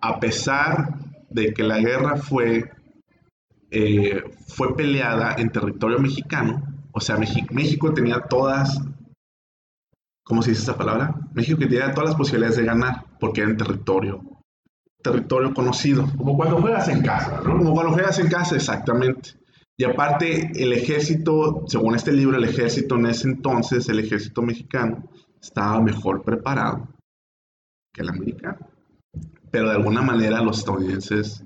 a 0.00 0.20
pesar 0.20 0.94
de 1.30 1.54
que 1.54 1.62
la 1.62 1.78
guerra 1.78 2.16
fue, 2.16 2.70
eh, 3.70 4.22
fue 4.46 4.76
peleada 4.76 5.34
en 5.38 5.50
territorio 5.50 5.98
mexicano, 5.98 6.73
o 6.94 7.00
sea, 7.00 7.16
México 7.16 7.92
tenía 7.92 8.20
todas 8.20 8.80
¿cómo 10.24 10.42
se 10.42 10.50
dice 10.50 10.62
esa 10.62 10.76
palabra? 10.76 11.14
México 11.34 11.58
que 11.58 11.66
tenía 11.66 11.92
todas 11.92 12.10
las 12.10 12.18
posibilidades 12.18 12.56
de 12.56 12.64
ganar 12.64 13.04
porque 13.20 13.42
era 13.42 13.50
en 13.50 13.56
territorio, 13.56 14.22
territorio 15.02 15.54
conocido. 15.54 16.06
Como 16.16 16.36
cuando 16.36 16.60
juegas 16.60 16.88
en 16.88 17.02
casa, 17.02 17.40
¿no? 17.44 17.58
Como 17.58 17.74
cuando 17.74 17.92
juegas 17.92 18.18
en 18.18 18.28
casa, 18.28 18.56
exactamente. 18.56 19.34
Y 19.76 19.84
aparte, 19.84 20.50
el 20.54 20.72
ejército, 20.72 21.64
según 21.66 21.94
este 21.94 22.12
libro, 22.12 22.36
el 22.36 22.44
ejército 22.44 22.94
en 22.94 23.06
ese 23.06 23.28
entonces, 23.28 23.88
el 23.88 23.98
ejército 23.98 24.40
mexicano, 24.40 25.04
estaba 25.40 25.80
mejor 25.80 26.22
preparado 26.22 26.88
que 27.92 28.02
el 28.02 28.08
americano. 28.08 28.58
Pero 29.50 29.68
de 29.68 29.76
alguna 29.76 30.00
manera 30.00 30.42
los 30.42 30.58
estadounidenses, 30.58 31.44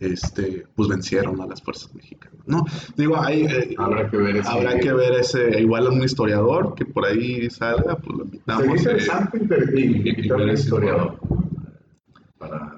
este, 0.00 0.66
pues 0.74 0.88
vencieron 0.88 1.40
a 1.40 1.46
las 1.46 1.62
fuerzas 1.62 1.94
mexicanas, 1.94 2.38
¿no? 2.46 2.64
Digo, 2.96 3.20
hay, 3.20 3.42
eh, 3.44 3.74
Habrá 3.78 4.08
que 4.10 4.16
ver 4.16 4.36
ese- 4.36 4.48
habrá 4.48 4.78
que 4.78 4.92
ver 4.92 5.12
ese, 5.14 5.60
igual 5.60 5.88
un 5.88 6.02
historiador 6.02 6.74
que 6.74 6.84
por 6.84 7.04
ahí 7.06 7.48
salga, 7.50 7.96
pues 7.96 8.18
lo 8.18 8.24
invitamos. 8.24 8.64
eh, 8.66 8.76
interesante 8.76 9.38
ver 9.38 10.48
ese 10.50 10.62
historiador 10.64 11.18
para 12.38 12.75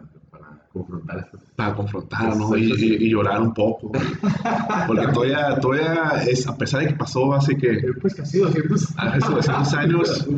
confrontar 0.72 1.31
para 1.57 1.74
confrontar, 1.74 2.37
¿no? 2.37 2.57
Y, 2.57 2.70
y- 2.72 3.07
y 3.07 3.11
llorar 3.11 3.40
un 3.42 3.52
poco. 3.52 3.90
Porque 4.87 5.07
todavía, 5.09 5.59
todavía 5.61 6.22
es, 6.26 6.46
a 6.46 6.57
pesar 6.57 6.83
de 6.83 6.88
que 6.88 6.94
pasó 6.94 7.33
hace 7.35 7.57
que 7.57 7.81
Pues 8.00 8.14
casi 8.14 8.38
200 8.38 8.94
hace 8.96 9.18
200 9.33 9.74
años, 9.74 10.28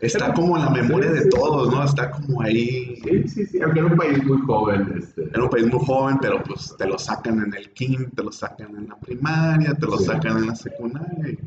está 0.00 0.32
como 0.32 0.56
en 0.56 0.64
la 0.64 0.70
memoria 0.70 1.10
de 1.12 1.26
todos, 1.26 1.70
¿no? 1.70 1.84
Está 1.84 2.10
como 2.10 2.40
ahí 2.42 2.96
Sí, 3.04 3.28
sí, 3.28 3.46
sí, 3.46 3.60
aunque 3.60 3.80
era 3.80 3.88
un 3.88 3.96
país 3.96 4.24
muy 4.24 4.38
joven. 4.40 4.94
Este, 4.98 5.22
en 5.34 5.40
un 5.42 5.50
país 5.50 5.66
muy 5.66 5.84
joven, 5.84 6.18
pero 6.20 6.42
pues 6.42 6.74
te 6.78 6.86
lo 6.86 6.98
sacan 6.98 7.40
en 7.42 7.54
el 7.54 7.70
king, 7.72 8.06
te 8.14 8.22
lo 8.22 8.32
sacan 8.32 8.74
en 8.76 8.88
la 8.88 8.96
primaria, 8.96 9.74
te 9.74 9.86
lo 9.86 9.98
Sí. 9.98 10.04
sacan 10.04 10.38
en 10.38 10.46
la 10.46 10.54
secundaria 10.54 11.30
y 11.30 11.38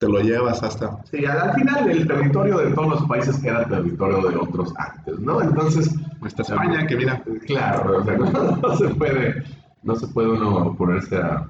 te 0.00 0.08
lo 0.08 0.20
llevas 0.20 0.62
hasta... 0.62 1.02
sí, 1.04 1.26
al 1.26 1.38
al 1.38 1.54
final 1.54 1.90
el 1.90 2.06
territorio 2.08 2.56
de 2.58 2.72
todos 2.72 2.88
los 2.88 3.04
países 3.06 3.44
era 3.44 3.68
territorio 3.68 4.30
de 4.30 4.36
otros 4.36 4.72
antes, 4.78 5.20
¿no? 5.20 5.42
Entonces, 5.42 5.94
Hasta 6.22 6.42
España, 6.42 6.86
que 6.86 6.96
mira, 6.96 7.22
claro, 7.46 7.98
o 7.98 8.04
sea, 8.04 8.16
no, 8.18 8.56
no 8.56 8.76
se 8.76 8.88
puede, 8.94 9.44
no 9.82 9.94
se 9.94 10.06
puede 10.08 10.30
uno 10.30 10.74
ponerse 10.76 11.18
a, 11.18 11.46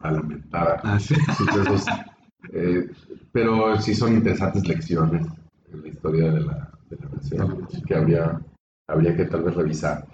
a 0.00 0.10
lamentar 0.10 0.80
así. 0.82 1.14
sucesos, 1.36 1.86
eh, 2.52 2.88
pero 3.30 3.80
sí 3.80 3.94
son 3.94 4.14
interesantes 4.14 4.66
lecciones 4.66 5.24
en 5.72 5.82
la 5.82 5.88
historia 5.88 6.32
de 6.32 6.40
la, 6.40 6.70
de 6.90 6.96
la 6.96 7.08
nación 7.14 7.68
que 7.86 7.94
habría, 7.94 8.40
habría 8.88 9.16
que 9.16 9.26
tal 9.26 9.44
vez 9.44 9.54
revisar. 9.54 10.04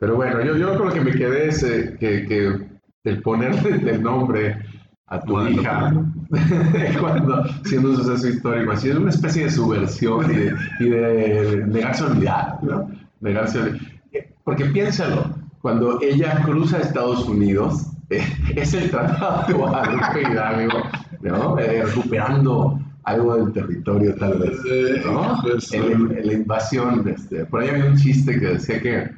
Pero 0.00 0.16
bueno, 0.16 0.42
yo, 0.42 0.56
yo 0.56 0.76
con 0.76 0.88
lo 0.88 0.92
que 0.92 1.00
me 1.00 1.12
quedé 1.12 1.46
es 1.46 1.62
eh, 1.62 1.96
que, 2.00 2.26
que 2.26 2.68
el 3.04 3.22
ponerle 3.22 3.88
el 3.88 4.02
nombre 4.02 4.58
a 5.06 5.20
tu 5.20 5.34
Bueno, 5.34 5.50
hija 5.50 5.92
cuando 7.00 7.44
siendo 7.64 7.90
un 7.90 7.96
suceso 7.96 8.28
histórico 8.28 8.72
así 8.72 8.88
es 8.90 8.96
una 8.96 9.10
especie 9.10 9.44
de 9.44 9.50
subversión 9.50 10.30
y 10.30 10.34
de, 10.36 10.54
y 10.80 10.88
de 10.88 11.64
negarse 11.66 12.04
a 12.04 12.06
olvidar, 12.08 12.58
¿no? 12.62 12.90
Negarse 13.20 13.58
a 13.58 13.62
olvidar. 13.64 13.86
Eh, 14.12 14.32
Porque 14.44 14.64
piénsalo, 14.66 15.24
cuando 15.60 16.00
ella 16.02 16.42
cruza 16.44 16.76
a 16.78 16.80
Estados 16.80 17.26
Unidos, 17.28 17.86
eh, 18.10 18.22
es 18.54 18.74
el 18.74 18.90
tratado 18.90 19.46
de 19.46 19.54
Guadalupe 19.54 20.22
Hidalgo, 20.30 20.78
¿no? 21.22 21.58
Eh, 21.58 21.82
recuperando 21.84 22.78
algo 23.04 23.36
del 23.36 23.52
territorio 23.52 24.14
tal 24.16 24.38
vez, 24.38 24.58
¿no? 25.04 25.42
El- 25.72 26.12
el- 26.18 26.26
la 26.26 26.32
invasión, 26.32 27.06
este, 27.08 27.44
por 27.46 27.60
ahí 27.60 27.68
había 27.68 27.86
un 27.86 27.96
chiste 27.96 28.38
que 28.40 28.46
decía 28.46 28.80
que 28.80 29.10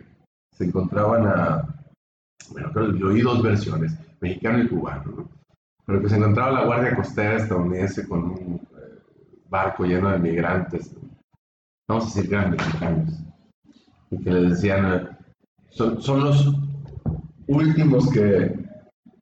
se 0.53 0.65
encontraban 0.65 1.27
a, 1.27 1.63
bueno, 2.51 2.71
creo 2.73 2.93
que 2.93 2.99
yo 2.99 3.09
oí 3.09 3.21
dos 3.23 3.43
versiones, 3.43 3.95
mexicano 4.21 4.63
y 4.63 4.69
cubano, 4.69 5.03
¿no? 5.17 5.36
Pero 5.87 6.03
que 6.03 6.09
se 6.09 6.17
encontraba 6.17 6.51
la 6.53 6.65
Guardia 6.65 6.97
Costera 6.97 7.37
estadounidense 7.37 8.07
con 8.09 8.25
un 8.25 8.61
eh, 8.77 8.99
barco 9.49 9.85
lleno 9.85 10.11
de 10.11 10.19
migrantes, 10.19 10.95
vamos 11.89 12.05
a 12.05 12.07
decir 12.21 12.35
eran 12.35 12.51
mexicanos, 12.51 13.15
y 14.11 14.19
que 14.23 14.31
les 14.31 14.51
decían, 14.51 14.93
eh, 14.93 15.09
son, 15.71 16.01
son 16.03 16.25
los 16.25 16.55
últimos 17.47 18.11
que, 18.11 18.67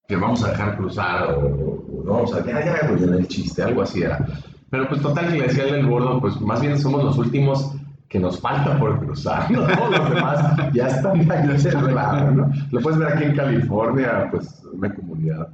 que 0.09 0.17
vamos 0.17 0.43
a 0.45 0.51
dejar 0.51 0.77
cruzar, 0.77 1.31
o, 1.35 1.41
o- 1.41 2.01
o 2.01 2.05
vamos 2.05 2.35
a, 2.35 2.45
ya, 2.45 2.65
ya, 2.65 2.89
pues, 2.89 3.03
en 3.03 3.15
el 3.15 3.29
chiste, 3.29 3.63
algo 3.63 3.83
así 3.83 4.03
era. 4.03 4.25
Pero 4.71 4.89
pues 4.89 5.01
total 5.03 5.29
que 5.29 5.39
le 5.39 5.47
decía 5.47 5.65
el 5.65 5.87
gordo, 5.87 6.21
pues 6.21 6.41
más 6.41 6.61
bien 6.61 6.79
somos 6.79 7.05
los 7.05 7.17
últimos 7.19 7.75
que 8.09 8.19
nos 8.19 8.41
falta 8.41 8.79
por 8.79 8.99
cruzar, 8.99 9.51
¿no? 9.51 9.61
Los 9.67 10.11
demás 10.11 10.57
ya 10.73 10.89
están 10.89 11.31
aquí 11.31 11.59
cerrados, 11.59 12.35
¿no? 12.35 12.51
Lo 12.73 12.81
puedes 12.81 12.99
ver 12.99 13.13
aquí 13.13 13.25
en 13.25 13.37
California, 13.37 14.29
pues 14.31 14.63
una 14.73 14.93
comunidad 14.95 15.49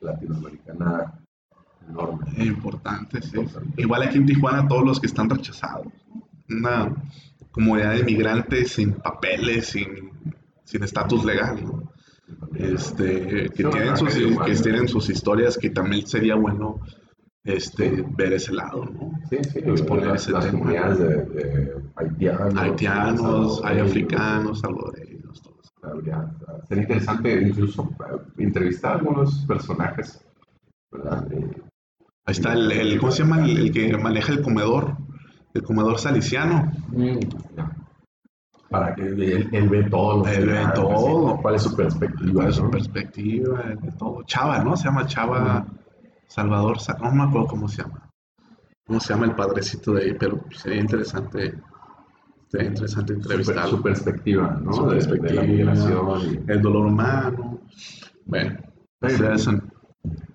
latinoamericana 0.00 1.20
enorme. 1.88 2.26
Importante, 2.44 3.22
sí. 3.22 3.38
Importante. 3.38 3.82
Igual 3.82 4.02
aquí 4.02 4.18
en 4.18 4.26
Tijuana, 4.26 4.68
todos 4.68 4.84
los 4.84 5.00
que 5.00 5.06
están 5.06 5.30
rechazados. 5.30 5.86
Una 6.48 6.94
comunidad 7.50 7.94
de 7.94 8.04
migrantes 8.04 8.72
sin 8.72 8.92
papeles, 8.94 9.66
sin 9.68 10.16
sin 10.66 10.82
estatus 10.82 11.24
legal, 11.24 11.64
¿no? 11.64 11.92
Este, 12.56 13.48
que, 13.50 13.64
tienen 13.64 13.96
sus, 13.96 14.14
que 14.14 14.54
tienen 14.56 14.88
sus 14.88 15.08
historias 15.08 15.56
que 15.56 15.70
también 15.70 16.06
sería 16.06 16.34
bueno 16.34 16.80
este, 17.44 18.04
ver 18.16 18.32
ese 18.32 18.52
lado, 18.52 18.84
¿no? 18.84 19.12
Sí, 19.30 19.38
sí, 19.52 19.60
Exponer 19.60 20.08
las, 20.08 20.22
ese 20.22 20.32
las 20.32 20.46
tema. 20.46 20.58
comunidades 20.58 20.98
de, 20.98 21.06
de 21.24 21.72
haitianos. 21.94 22.54
Haitianos, 22.56 23.60
hay 23.64 23.78
africanos, 23.78 24.60
salvadoreños. 24.60 25.05
Habría, 25.86 26.28
sería 26.68 26.82
interesante 26.82 27.40
incluso 27.42 27.88
eh, 28.00 28.18
entrevistar 28.38 28.92
a 28.92 28.94
algunos 28.96 29.44
personajes, 29.46 30.24
¿verdad? 30.90 31.32
Eh, 31.32 31.50
Ahí 32.28 32.32
está 32.32 32.52
el, 32.54 32.72
el- 32.72 32.98
¿cómo 32.98 33.12
se 33.12 33.22
llama? 33.22 33.44
El, 33.44 33.56
el 33.58 33.72
que 33.72 33.96
maneja 33.96 34.32
el 34.32 34.42
comedor, 34.42 34.96
el 35.54 35.62
comedor 35.62 35.98
saliciano. 35.98 36.72
ya. 37.56 37.70
Para 38.68 38.94
que 38.96 39.02
él, 39.02 39.48
él 39.52 39.68
ve 39.68 39.84
todo. 39.84 40.24
lo 40.24 40.26
Él 40.28 40.46
ve 40.46 40.66
todo. 40.74 41.36
¿Cuál 41.40 41.54
es 41.54 41.62
su 41.62 41.76
perspectiva? 41.76 42.32
¿Cuál 42.34 42.48
es 42.48 42.56
su 42.56 42.64
no? 42.64 42.70
perspectiva? 42.70 43.60
él 43.62 43.78
ve 43.80 43.92
todo. 43.96 44.22
Chava, 44.24 44.58
¿no? 44.64 44.76
Se 44.76 44.84
llama 44.86 45.06
Chava 45.06 45.64
Salvador, 46.26 46.80
Sa- 46.80 46.98
no 47.00 47.12
me 47.12 47.22
acuerdo 47.22 47.46
cómo 47.46 47.68
se 47.68 47.82
llama. 47.82 48.10
¿Cómo 48.88 48.98
se 48.98 49.14
llama 49.14 49.26
el 49.26 49.36
padrecito 49.36 49.92
de 49.92 50.02
ahí? 50.02 50.16
Pero 50.18 50.40
sería 50.50 50.80
interesante, 50.80 51.54
interesante 52.64 53.14
Su, 53.14 53.20
entrevistarlo. 53.20 53.70
su 53.76 53.82
perspectiva, 53.82 54.60
¿no? 54.62 54.72
Su 54.72 54.82
De- 54.86 54.88
de, 54.88 54.94
perspectiva. 55.06 55.42
la 55.42 55.48
migración. 55.48 56.20
y- 56.46 56.50
el 56.52 56.62
dolor 56.62 56.86
humano. 56.86 57.60
Bueno, 58.24 58.58
Pues 59.00 59.18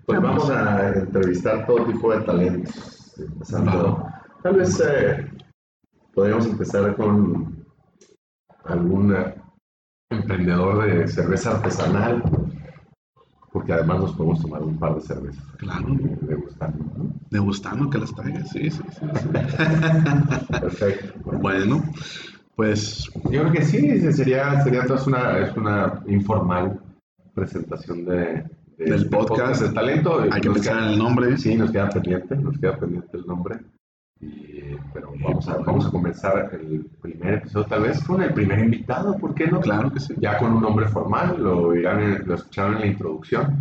Pues 0.06 0.22
vamos 0.22 0.50
a 0.50 0.90
entrevistar 0.94 1.66
todo 1.66 1.86
tipo 1.86 2.14
de 2.14 2.22
talentos. 2.22 3.14
Empezando, 3.18 4.06
tal 4.44 4.56
vez 4.56 4.82
eh, 4.86 5.30
podríamos 6.14 6.46
empezar 6.48 6.96
con 6.96 7.66
algún 8.66 9.16
emprendedor 10.10 10.86
de 10.86 11.08
cerveza 11.08 11.52
artesanal, 11.52 12.24
porque 13.52 13.74
además 13.74 14.00
nos 14.00 14.14
podemos 14.14 14.42
tomar 14.42 14.64
un 14.64 14.78
par 14.78 14.96
de 14.96 15.02
cervezas. 15.02 15.44
Claro. 15.58 15.86
Degustando, 16.22 16.86
¿no? 16.98 17.14
Degustando 17.30 17.90
que 17.90 17.98
las 17.98 18.14
traigas, 18.16 18.50
sí, 18.50 18.70
sí, 18.70 18.82
sí. 18.92 19.06
sí. 19.22 19.28
Perfecto. 20.60 21.14
bueno, 21.40 21.84
pues 22.56 23.10
Yo 23.26 23.42
creo 23.42 23.52
que 23.52 23.62
sí, 23.64 24.00
sería, 24.14 24.62
sería 24.64 24.82
entonces 24.82 25.08
una, 25.08 25.40
es 25.40 25.56
una 25.58 26.02
informal 26.08 26.80
presentación 27.34 28.06
de, 28.06 28.16
de 28.78 28.86
Del 28.86 28.94
este 29.04 29.10
podcast. 29.10 29.62
de 29.62 29.70
talento. 29.74 30.22
hay 30.32 30.42
que 30.42 30.52
pensar 30.52 30.78
queda- 30.78 30.92
el 30.92 30.98
nombre. 31.00 31.38
Sí, 31.38 31.56
nos 31.56 31.72
queda 31.72 31.90
pendiente, 31.90 32.36
nos 32.36 32.58
queda 32.58 32.78
pendiente 32.78 33.18
el 33.18 33.26
nombre. 33.26 33.60
Y, 34.22 34.76
pero 34.94 35.14
vamos 35.24 35.48
a, 35.48 35.58
vamos 35.58 35.86
a 35.88 35.90
comenzar 35.92 36.50
el 36.54 36.86
primer 37.02 37.36
episodio, 37.36 37.66
tal 37.66 37.82
vez 37.84 38.04
con 38.04 38.22
el 38.22 38.34
primer 38.34 38.60
invitado, 38.60 39.18
¿por 39.18 39.34
qué 39.34 39.48
no? 39.48 39.60
Claro 39.62 39.92
que 39.92 40.00
sí. 40.00 40.14
Ya 40.18 40.38
con 40.38 40.54
un 40.54 40.62
nombre 40.62 40.88
formal, 40.88 41.42
lo, 41.42 41.74
irán 41.76 42.02
en- 42.02 42.28
lo 42.28 42.36
escucharon 42.36 42.76
en 42.76 42.80
la 42.82 42.88
introducción 42.88 43.58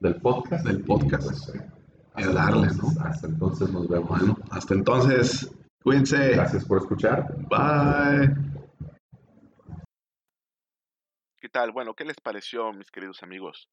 del 0.00 0.16
podcast. 0.20 0.64
Del 0.64 0.84
podcast. 0.84 1.24
Y, 1.24 1.28
pues, 1.28 1.54
eh, 1.56 1.70
hasta 2.14 2.32
darle, 2.32 2.68
entonces- 2.68 3.02
Hasta 3.02 3.26
entonces 3.26 3.70
nos 3.72 3.88
vemos. 3.88 4.08
Bueno, 4.08 4.38
hasta 4.50 4.74
entonces, 4.74 5.50
cuídense. 5.82 6.30
Gracias 6.30 6.64
por 6.64 6.78
escuchar. 6.78 7.34
Bye. 7.48 8.34
¿Qué 11.40 11.48
tal? 11.48 11.72
Bueno, 11.72 11.94
¿qué 11.94 12.04
les 12.04 12.20
pareció, 12.20 12.72
mis 12.72 12.90
queridos 12.90 13.22
amigos? 13.22 13.68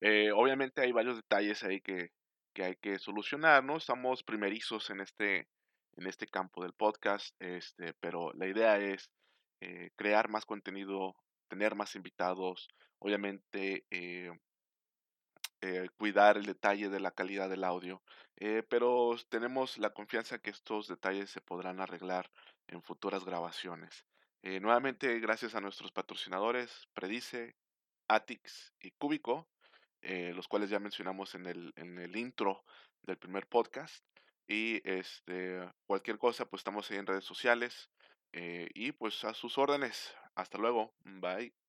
Eh, 0.00 0.30
obviamente 0.34 0.82
hay 0.82 0.92
varios 0.92 1.16
detalles 1.16 1.62
ahí 1.64 1.80
que, 1.80 2.10
que 2.52 2.64
hay 2.64 2.76
que 2.76 2.98
solucionar, 2.98 3.64
¿no? 3.64 3.76
Estamos 3.76 4.22
primerizos 4.22 4.90
en 4.90 5.00
este, 5.00 5.48
en 5.96 6.06
este 6.06 6.26
campo 6.26 6.62
del 6.62 6.72
podcast, 6.72 7.34
este, 7.40 7.94
pero 7.94 8.32
la 8.34 8.46
idea 8.46 8.78
es 8.78 9.10
eh, 9.60 9.90
crear 9.96 10.28
más 10.28 10.44
contenido, 10.44 11.16
tener 11.48 11.74
más 11.74 11.94
invitados, 11.96 12.68
obviamente 12.98 13.86
eh, 13.90 14.30
eh, 15.62 15.88
cuidar 15.96 16.36
el 16.36 16.44
detalle 16.44 16.90
de 16.90 17.00
la 17.00 17.10
calidad 17.10 17.48
del 17.48 17.64
audio, 17.64 18.02
pero 18.68 19.16
tenemos 19.30 19.78
la 19.78 19.94
confianza 19.94 20.38
que 20.38 20.50
estos 20.50 20.88
detalles 20.88 21.30
se 21.30 21.40
podrán 21.40 21.80
arreglar 21.80 22.30
en 22.68 22.82
futuras 22.82 23.24
grabaciones. 23.24 24.04
Nuevamente, 24.42 25.18
gracias 25.20 25.54
a 25.54 25.62
nuestros 25.62 25.90
patrocinadores, 25.90 26.86
Predice, 26.92 27.56
Atix 28.08 28.74
y 28.78 28.90
Cúbico, 28.90 29.48
los 30.02 30.46
cuales 30.48 30.68
ya 30.68 30.78
mencionamos 30.78 31.34
en 31.34 31.46
el, 31.46 31.72
en 31.76 31.98
el 31.98 32.14
intro 32.14 32.62
del 33.02 33.16
primer 33.16 33.46
podcast. 33.46 34.04
Y 34.48 34.80
este, 34.88 35.60
cualquier 35.86 36.18
cosa, 36.18 36.46
pues 36.46 36.60
estamos 36.60 36.90
ahí 36.90 36.98
en 36.98 37.06
redes 37.06 37.24
sociales. 37.24 37.90
eh, 38.32 38.68
y 38.74 38.92
pues 38.92 39.24
a 39.24 39.34
sus 39.34 39.56
órdenes. 39.58 40.14
Hasta 40.34 40.58
luego. 40.58 40.94
Bye. 41.04 41.65